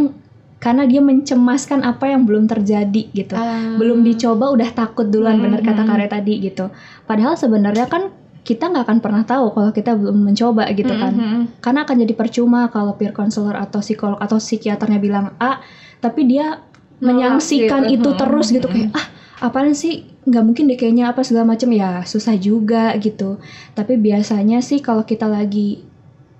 karena 0.61 0.87
dia 0.87 1.03
mencemaskan 1.03 1.83
apa 1.83 2.07
yang 2.07 2.23
belum 2.23 2.47
terjadi 2.47 3.11
gitu, 3.11 3.35
uh. 3.35 3.75
belum 3.75 3.99
dicoba 4.07 4.47
udah 4.55 4.69
takut 4.71 5.11
duluan, 5.11 5.35
hmm. 5.35 5.43
bener 5.43 5.59
kata 5.59 5.83
Kare 5.83 6.07
tadi 6.07 6.39
gitu. 6.39 6.71
Padahal 7.03 7.35
sebenarnya 7.35 7.91
kan 7.91 8.15
kita 8.43 8.67
nggak 8.67 8.83
akan 8.83 8.99
pernah 8.99 9.23
tahu 9.23 9.55
kalau 9.55 9.71
kita 9.71 9.95
belum 9.95 10.19
mencoba 10.19 10.67
gitu 10.75 10.91
kan. 10.91 11.15
Mm-hmm. 11.15 11.43
Karena 11.63 11.87
akan 11.87 11.95
jadi 12.03 12.13
percuma 12.13 12.67
kalau 12.67 12.93
peer 12.99 13.15
counselor 13.15 13.55
atau 13.55 13.79
psikolog 13.79 14.19
atau 14.19 14.37
psikiaternya 14.37 14.99
bilang 14.99 15.31
A, 15.39 15.63
tapi 16.03 16.27
dia 16.27 16.59
menyaksikan 16.99 17.87
gitu. 17.87 17.99
itu 17.99 18.09
Mm-mm. 18.11 18.19
terus 18.19 18.47
gitu 18.51 18.67
kayak 18.67 18.91
ah 18.95 19.05
apaan 19.43 19.75
sih 19.75 20.07
nggak 20.23 20.43
mungkin 20.43 20.71
deh 20.71 20.79
kayaknya 20.79 21.11
apa 21.11 21.23
segala 21.23 21.55
macam 21.55 21.71
ya 21.71 22.03
susah 22.03 22.35
juga 22.35 22.91
gitu. 22.99 23.39
Tapi 23.75 23.95
biasanya 23.95 24.59
sih 24.59 24.83
kalau 24.83 25.07
kita 25.07 25.25
lagi 25.25 25.83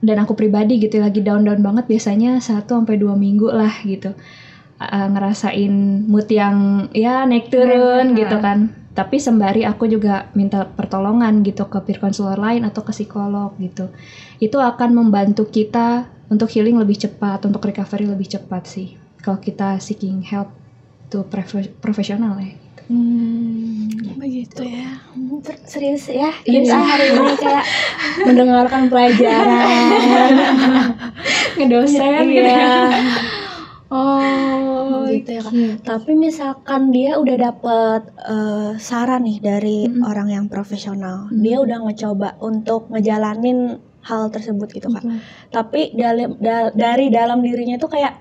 dan 0.03 0.19
aku 0.19 0.35
pribadi 0.35 0.83
gitu 0.83 0.99
lagi 0.99 1.23
down 1.23 1.47
down 1.47 1.63
banget 1.63 1.87
biasanya 1.87 2.43
satu 2.43 2.83
sampai 2.83 2.99
dua 2.99 3.15
minggu 3.15 3.47
lah 3.47 3.71
gitu 3.87 4.11
Uh, 4.83 5.07
ngerasain 5.15 6.03
mood 6.11 6.27
yang 6.27 6.89
ya 6.91 7.23
naik 7.23 7.47
turun 7.47 8.11
Naik, 8.11 8.25
gitu 8.25 8.35
kan 8.43 8.73
tapi 8.93 9.17
sembari 9.17 9.65
aku 9.65 9.85
juga 9.85 10.29
minta 10.33 10.63
pertolongan 10.63 11.41
gitu 11.41 11.65
ke 11.65 11.81
peer 11.81 11.97
counselor 11.97 12.37
lain 12.37 12.61
atau 12.63 12.81
ke 12.81 12.93
psikolog 12.93 13.53
gitu 13.57 13.89
itu 14.37 14.55
akan 14.55 14.93
membantu 14.93 15.45
kita 15.45 16.05
untuk 16.29 16.47
healing 16.47 16.77
lebih 16.77 16.97
cepat 16.99 17.41
untuk 17.43 17.61
recovery 17.63 18.05
lebih 18.05 18.29
cepat 18.29 18.63
sih 18.63 18.93
kalau 19.19 19.37
kita 19.37 19.77
seeking 19.77 20.21
help 20.21 20.53
to 21.07 21.25
profe- 21.25 21.73
profesional 21.77 22.37
ya 22.37 22.53
Hmm, 22.83 23.87
begitu 24.19 24.59
ya. 24.59 24.99
Ter- 25.39 25.63
Serius 25.63 26.11
ya, 26.11 26.35
Iya. 26.43 26.67
kita 26.67 26.75
hari 26.75 27.15
ini 27.15 27.31
kayak 27.39 27.63
mendengarkan 28.27 28.91
pelajaran. 28.91 29.87
ngedosen 31.57 32.11
gitu 32.27 32.43
Iya. 32.43 32.59
ya 32.59 32.91
gitu 35.15 35.31
ya 35.31 35.41
kan. 35.41 35.53
Tapi 35.79 36.11
misalkan 36.13 36.81
dia 36.89 37.11
udah 37.15 37.35
dapet 37.41 38.01
eh, 38.23 38.71
saran 38.77 39.21
nih 39.21 39.37
dari 39.39 39.77
Mm-mm. 39.85 40.01
orang 40.01 40.27
yang 40.27 40.45
profesional, 40.47 41.27
Mm. 41.27 41.39
dia 41.39 41.57
udah 41.59 41.77
ngecoba 41.81 42.29
untuk 42.39 42.87
ngejalanin 42.87 43.59
hal 44.01 44.27
tersebut 44.27 44.67
gitu 44.71 44.87
kan. 44.89 45.19
Tapi 45.49 45.93
dalam 45.93 46.35
da- 46.37 46.71
dari 46.71 47.07
dalam 47.09 47.39
dirinya 47.39 47.77
tuh 47.77 47.87
kayak, 47.89 48.19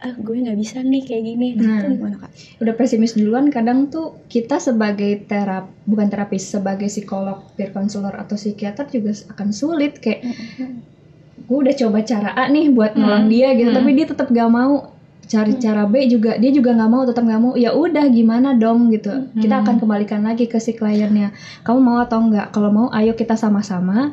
ah 0.00 0.14
gue 0.14 0.32
nggak 0.34 0.56
bisa 0.56 0.80
nih 0.82 1.02
kayak 1.02 1.24
gini. 1.26 1.46
Nah, 1.54 1.76
itu 1.76 1.86
gimana 1.92 2.16
kak? 2.18 2.30
udah 2.56 2.72
pesimis 2.72 3.12
duluan 3.12 3.48
kadang 3.48 3.88
tuh 3.88 4.16
kita 4.26 4.56
sebagai 4.58 5.24
terap 5.24 5.68
bukan 5.84 6.08
terapis 6.08 6.44
sebagai 6.46 6.86
psikolog 6.86 7.44
peer 7.52 7.68
counselor 7.68 8.12
atau 8.14 8.32
psikiater 8.34 8.84
juga 8.86 9.12
akan 9.28 9.48
sulit 9.50 9.96
kayak 9.96 10.24
gue 11.40 11.58
udah 11.58 11.74
coba 11.74 11.98
cara 12.02 12.30
A 12.32 12.46
nih 12.46 12.68
buat 12.68 12.94
nolong 12.94 13.26
Hmm. 13.26 13.32
dia 13.32 13.48
gitu 13.52 13.68
Hmm. 13.68 13.78
tapi 13.78 13.90
dia 13.92 14.06
tetap 14.06 14.28
gak 14.28 14.50
mau 14.50 14.92
cari 15.30 15.54
cara 15.62 15.86
B 15.86 16.10
juga 16.10 16.34
dia 16.42 16.50
juga 16.50 16.74
nggak 16.74 16.90
mau 16.90 17.02
tetap 17.06 17.22
nggak 17.22 17.40
mau. 17.40 17.52
Ya 17.54 17.70
udah 17.70 18.02
gimana 18.10 18.58
dong 18.58 18.90
gitu. 18.90 19.30
Kita 19.38 19.62
Hmm. 19.62 19.64
akan 19.64 19.74
kembalikan 19.78 20.26
lagi 20.26 20.50
ke 20.50 20.58
si 20.58 20.74
kliennya. 20.74 21.30
Kamu 21.62 21.78
mau 21.78 22.02
atau 22.02 22.18
enggak 22.18 22.50
kalau 22.50 22.70
mau 22.74 22.86
ayo 22.90 23.14
kita 23.14 23.38
sama-sama 23.38 24.10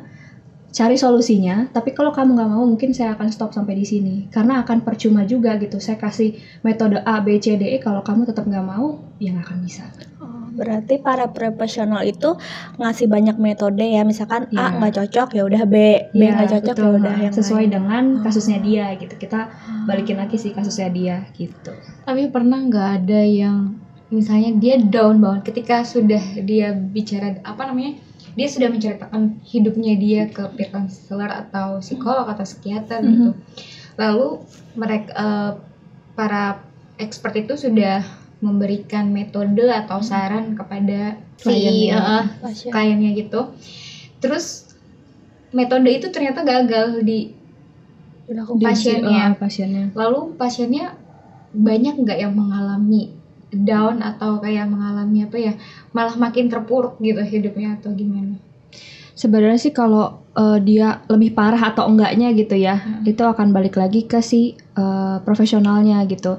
cari 0.69 0.93
solusinya. 0.93 1.73
Tapi 1.73 1.97
kalau 1.97 2.13
kamu 2.13 2.37
nggak 2.37 2.49
mau 2.53 2.61
mungkin 2.69 2.93
saya 2.93 3.17
akan 3.17 3.33
stop 3.33 3.49
sampai 3.49 3.73
di 3.81 3.85
sini. 3.89 4.15
Karena 4.29 4.61
akan 4.61 4.85
percuma 4.85 5.25
juga 5.25 5.57
gitu. 5.57 5.81
Saya 5.81 5.97
kasih 5.97 6.37
metode 6.61 7.01
A 7.01 7.17
B 7.17 7.41
C 7.41 7.57
D 7.57 7.65
E. 7.65 7.81
Kalau 7.81 8.05
kamu 8.05 8.29
tetap 8.29 8.45
nggak 8.45 8.65
mau 8.65 9.01
ya 9.17 9.33
nggak 9.33 9.45
akan 9.49 9.59
bisa 9.65 9.89
berarti 10.57 10.97
para 10.97 11.29
profesional 11.29 12.01
itu 12.01 12.33
ngasih 12.75 13.05
banyak 13.05 13.37
metode 13.37 13.79
ya, 13.79 14.01
misalkan 14.01 14.49
A 14.51 14.67
Iya. 14.67 14.67
nggak 14.75 14.93
cocok 14.97 15.29
ya 15.31 15.43
udah 15.45 15.63
B, 15.63 15.75
B 16.09 16.17
Iya, 16.17 16.29
nggak 16.33 16.49
cocok 16.51 16.75
ya 16.75 16.89
udah 16.91 17.15
yang 17.19 17.31
sesuai 17.31 17.63
lain. 17.63 17.71
dengan 17.71 18.03
Oh. 18.11 18.21
kasusnya 18.25 18.57
dia 18.59 18.85
gitu 18.95 19.13
kita 19.15 19.39
balikin 19.85 20.17
lagi 20.17 20.35
sih 20.35 20.51
kasusnya 20.51 20.89
dia 20.89 21.15
gitu 21.31 21.71
Tapi 22.03 22.27
pernah 22.27 22.57
nggak 22.57 22.87
ada 22.97 23.21
yang 23.21 23.77
misalnya 24.07 24.55
dia 24.55 24.75
down 24.79 25.19
banget 25.19 25.51
ketika 25.51 25.83
sudah 25.83 26.23
dia 26.41 26.73
bicara 26.73 27.37
apa 27.43 27.61
namanya? 27.63 27.99
Dia 28.33 28.47
sudah 28.47 28.69
menceritakan 28.69 29.41
hidupnya 29.43 29.93
dia 29.93 30.21
ke 30.27 30.45
peer 30.53 30.69
counselor 30.69 31.27
atau 31.27 31.77
psikolog 31.79 32.25
atau 32.25 32.41
psikiater 32.41 33.01
Mhm. 33.01 33.09
gitu. 33.09 33.29
Lalu 33.95 34.27
mereka 34.73 35.09
eh, 35.11 35.51
para 36.13 36.61
expert 36.95 37.35
itu 37.35 37.53
sudah 37.53 38.01
memberikan 38.37 39.09
metode 39.09 39.65
atau 39.65 39.97
saran 39.99 40.53
kepada 40.53 41.17
si 41.41 41.49
Kliennya. 41.49 41.97
eh, 41.97 42.25
Pasien. 42.41 42.69
kliennya 42.69 43.11
gitu. 43.17 43.49
Terus 44.21 44.73
metode 45.53 45.89
itu 45.89 46.07
ternyata 46.13 46.45
gagal 46.45 47.01
di. 47.01 47.33
Pasiennya. 48.59 49.33
Oh, 49.33 49.39
pasiennya 49.39 49.83
Lalu 49.95 50.19
pasiennya 50.35 50.99
banyak 51.55 52.03
nggak 52.03 52.19
yang 52.19 52.35
mengalami 52.35 53.15
down 53.47 54.03
atau 54.03 54.43
kayak 54.43 54.67
mengalami 54.67 55.23
apa 55.23 55.37
ya 55.39 55.53
malah 55.95 56.19
makin 56.19 56.51
terpuruk 56.51 56.99
gitu 56.99 57.23
hidupnya 57.23 57.79
atau 57.79 57.95
gimana? 57.95 58.35
Sebenarnya 59.15 59.57
sih 59.57 59.71
kalau 59.71 60.27
eh, 60.35 60.59
dia 60.61 61.01
lebih 61.07 61.33
parah 61.33 61.71
atau 61.73 61.87
enggaknya 61.89 62.35
gitu 62.35 62.53
ya, 62.53 62.77
Hmm. 62.77 63.07
itu 63.07 63.23
akan 63.23 63.49
balik 63.55 63.79
lagi 63.79 64.03
ke 64.05 64.19
si 64.19 64.53
eh, 64.77 65.17
profesionalnya 65.23 66.03
gitu. 66.05 66.37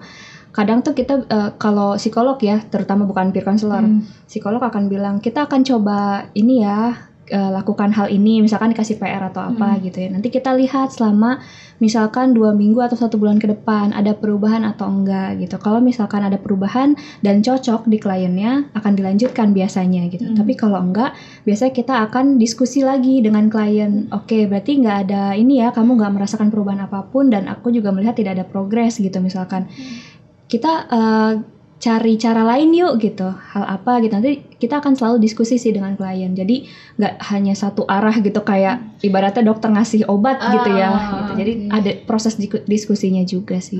Kadang 0.58 0.82
tuh 0.82 0.90
kita 0.90 1.14
eh, 1.22 1.50
kalau 1.54 1.94
psikolog 1.94 2.34
ya, 2.42 2.58
terutama 2.66 3.06
bukan 3.06 3.30
peer 3.30 3.46
counselor, 3.46 3.78
Hmm. 3.78 4.02
psikolog 4.26 4.58
akan 4.58 4.90
bilang 4.90 5.22
kita 5.22 5.46
akan 5.46 5.62
coba 5.62 6.26
ini 6.34 6.66
ya 6.66 6.98
eh, 7.28 7.50
lakukan 7.52 7.92
hal 7.92 8.08
ini, 8.08 8.40
misalkan 8.40 8.72
dikasih 8.72 8.96
PR 8.96 9.20
atau 9.20 9.44
apa 9.44 9.76
Hmm. 9.76 9.84
gitu 9.84 10.00
ya. 10.00 10.08
Nanti 10.08 10.32
kita 10.32 10.56
lihat 10.56 10.96
selama 10.96 11.36
misalkan 11.76 12.32
dua 12.32 12.56
minggu 12.56 12.80
atau 12.80 12.96
satu 12.96 13.20
bulan 13.20 13.36
ke 13.36 13.44
depan 13.46 13.92
ada 13.92 14.16
perubahan 14.16 14.64
atau 14.64 14.88
enggak 14.88 15.36
gitu. 15.36 15.60
Kalau 15.60 15.78
misalkan 15.78 16.24
ada 16.24 16.40
perubahan 16.40 16.96
dan 17.20 17.44
cocok 17.44 17.84
di 17.84 18.00
kliennya 18.00 18.72
akan 18.72 18.92
dilanjutkan 18.96 19.52
biasanya 19.52 20.08
gitu. 20.08 20.24
Hmm. 20.24 20.40
Tapi 20.40 20.56
kalau 20.56 20.80
enggak 20.80 21.12
biasanya 21.44 21.72
kita 21.76 21.94
akan 22.08 22.40
diskusi 22.40 22.80
lagi 22.80 23.20
dengan 23.20 23.52
klien 23.52 24.08
oke 24.08 24.48
berarti 24.48 24.80
nggak 24.80 24.96
ada 25.06 25.36
ini 25.36 25.60
ya 25.60 25.68
kamu 25.68 26.00
nggak 26.00 26.12
merasakan 26.16 26.48
perubahan 26.48 26.80
apa 26.82 27.04
pun 27.06 27.28
dan 27.28 27.44
aku 27.44 27.68
juga 27.68 27.92
melihat 27.92 28.16
tidak 28.16 28.40
ada 28.40 28.44
progres 28.48 28.96
gitu 28.96 29.20
misalkan 29.20 29.68
kita 30.48 30.72
eh, 30.88 31.32
cari 31.78 32.18
cara 32.18 32.42
lain 32.42 32.74
yuk 32.74 32.98
gitu 32.98 33.30
hal 33.30 33.62
apa 33.62 34.02
gitu 34.02 34.18
nanti 34.18 34.42
kita 34.58 34.82
akan 34.82 34.98
selalu 34.98 35.22
diskusi 35.22 35.62
sih 35.62 35.70
dengan 35.70 35.94
klien 35.94 36.34
jadi 36.34 36.66
nggak 36.98 37.14
hanya 37.30 37.54
satu 37.54 37.86
arah 37.86 38.18
gitu 38.18 38.42
kayak 38.42 38.82
ibaratnya 38.98 39.46
dokter 39.46 39.70
ngasih 39.70 40.10
obat 40.10 40.42
gitu 40.42 40.74
ya 40.74 40.90
Ah, 40.90 40.98
gitu. 40.98 41.32
jadi 41.38 41.52
oke. 41.54 41.70
ada 41.70 41.90
proses 42.02 42.34
diskusinya 42.66 43.22
juga 43.22 43.62
sih 43.62 43.78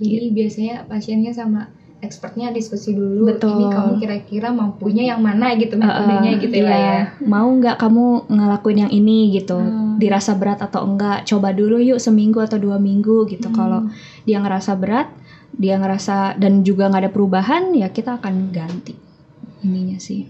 Jadi 0.00 0.32
biasanya 0.32 0.88
pasiennya 0.88 1.28
sama 1.36 1.68
expertnya 2.00 2.48
diskusi 2.56 2.96
dulu. 2.96 3.28
Betul. 3.28 3.60
Ini 3.60 3.66
kamu 3.68 3.92
kira-kira 4.00 4.48
mampunya 4.48 5.12
yang 5.12 5.20
mana 5.20 5.52
gitu 5.60 5.76
metodenya 5.76 6.32
eh, 6.32 6.40
gitu 6.40 6.56
lah 6.64 6.72
iya. 6.72 6.88
ya. 6.88 7.00
Mau 7.28 7.48
nggak 7.52 7.76
kamu 7.76 8.32
ngelakuin 8.32 8.78
yang 8.88 8.92
ini 8.92 9.36
gitu? 9.36 9.60
Hmm. 9.60 10.00
Dirasa 10.00 10.32
berat 10.40 10.64
atau 10.64 10.88
enggak? 10.88 11.28
Coba 11.28 11.52
dulu 11.52 11.76
yuk 11.76 12.00
seminggu 12.00 12.40
atau 12.40 12.56
dua 12.56 12.80
minggu 12.80 13.28
gitu. 13.28 13.52
Hmm. 13.52 13.56
Kalau 13.56 13.80
dia 14.24 14.40
ngerasa 14.40 14.72
berat, 14.80 15.12
dia 15.56 15.78
ngerasa 15.78 16.38
dan 16.38 16.62
juga 16.62 16.90
nggak 16.90 17.02
ada 17.08 17.12
perubahan, 17.12 17.74
ya 17.74 17.90
kita 17.90 18.18
akan 18.18 18.54
ganti 18.54 19.10
ininya 19.64 19.98
sih 20.00 20.24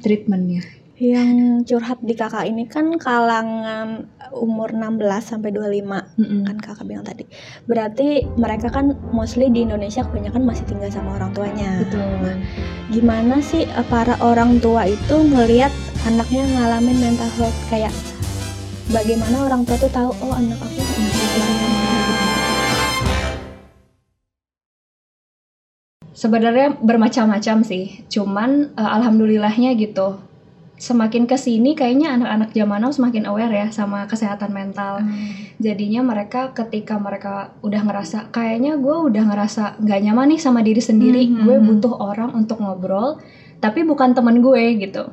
treatmentnya. 0.00 0.62
Yang 1.00 1.64
curhat 1.64 1.96
di 2.04 2.12
kakak 2.12 2.44
ini 2.44 2.68
kan 2.68 3.00
kalangan 3.00 4.04
umur 4.36 4.76
16 4.76 5.00
sampai 5.24 5.48
25 5.48 6.20
Mm-mm. 6.20 6.44
kan 6.44 6.56
kakak 6.60 6.84
bilang 6.84 7.08
tadi. 7.08 7.24
Berarti 7.64 8.28
mereka 8.36 8.68
kan 8.68 8.92
mostly 9.08 9.48
di 9.48 9.64
Indonesia 9.64 10.04
kebanyakan 10.04 10.44
masih 10.44 10.68
tinggal 10.68 10.92
sama 10.92 11.16
orang 11.16 11.32
tuanya. 11.32 11.80
Betul. 11.80 12.44
Gimana 12.92 13.40
sih 13.40 13.64
eh, 13.64 13.86
para 13.88 14.20
orang 14.20 14.60
tua 14.60 14.84
itu 14.84 15.16
ngelihat 15.24 15.72
anaknya 16.04 16.44
ngalamin 16.44 17.00
mental 17.00 17.32
health 17.40 17.56
kayak 17.72 17.92
bagaimana 18.92 19.48
orang 19.48 19.64
tua 19.64 19.80
tuh 19.80 19.92
tahu 19.92 20.10
oh 20.20 20.36
anak 20.36 20.60
aku 20.60 20.80
Sebenarnya 26.12 26.74
bermacam-macam 26.76 27.62
sih. 27.62 28.02
Cuman 28.06 28.74
eh, 28.74 28.90
alhamdulillahnya 28.90 29.74
gitu. 29.74 30.18
Semakin 30.80 31.28
ke 31.28 31.36
sini 31.36 31.76
kayaknya 31.76 32.16
anak-anak 32.16 32.56
zaman 32.56 32.80
now 32.80 32.88
semakin 32.88 33.28
aware 33.28 33.52
ya 33.52 33.68
sama 33.68 34.08
kesehatan 34.08 34.48
mental. 34.50 35.04
jadinya 35.60 36.00
mereka 36.00 36.56
ketika 36.56 36.96
mereka 36.96 37.52
udah 37.60 37.84
ngerasa 37.84 38.32
kayaknya 38.32 38.80
gue 38.80 38.96
udah 39.12 39.28
ngerasa 39.28 39.76
nggak 39.76 40.00
nyaman 40.00 40.32
nih 40.32 40.40
sama 40.40 40.64
diri 40.64 40.80
sendiri 40.80 41.28
Mhm. 41.28 41.44
gue 41.44 41.56
butuh 41.60 42.00
orang 42.00 42.32
untuk 42.32 42.64
ngobrol 42.64 43.20
tapi 43.60 43.84
bukan 43.84 44.16
temen 44.16 44.40
gue 44.40 44.80
gitu 44.80 45.12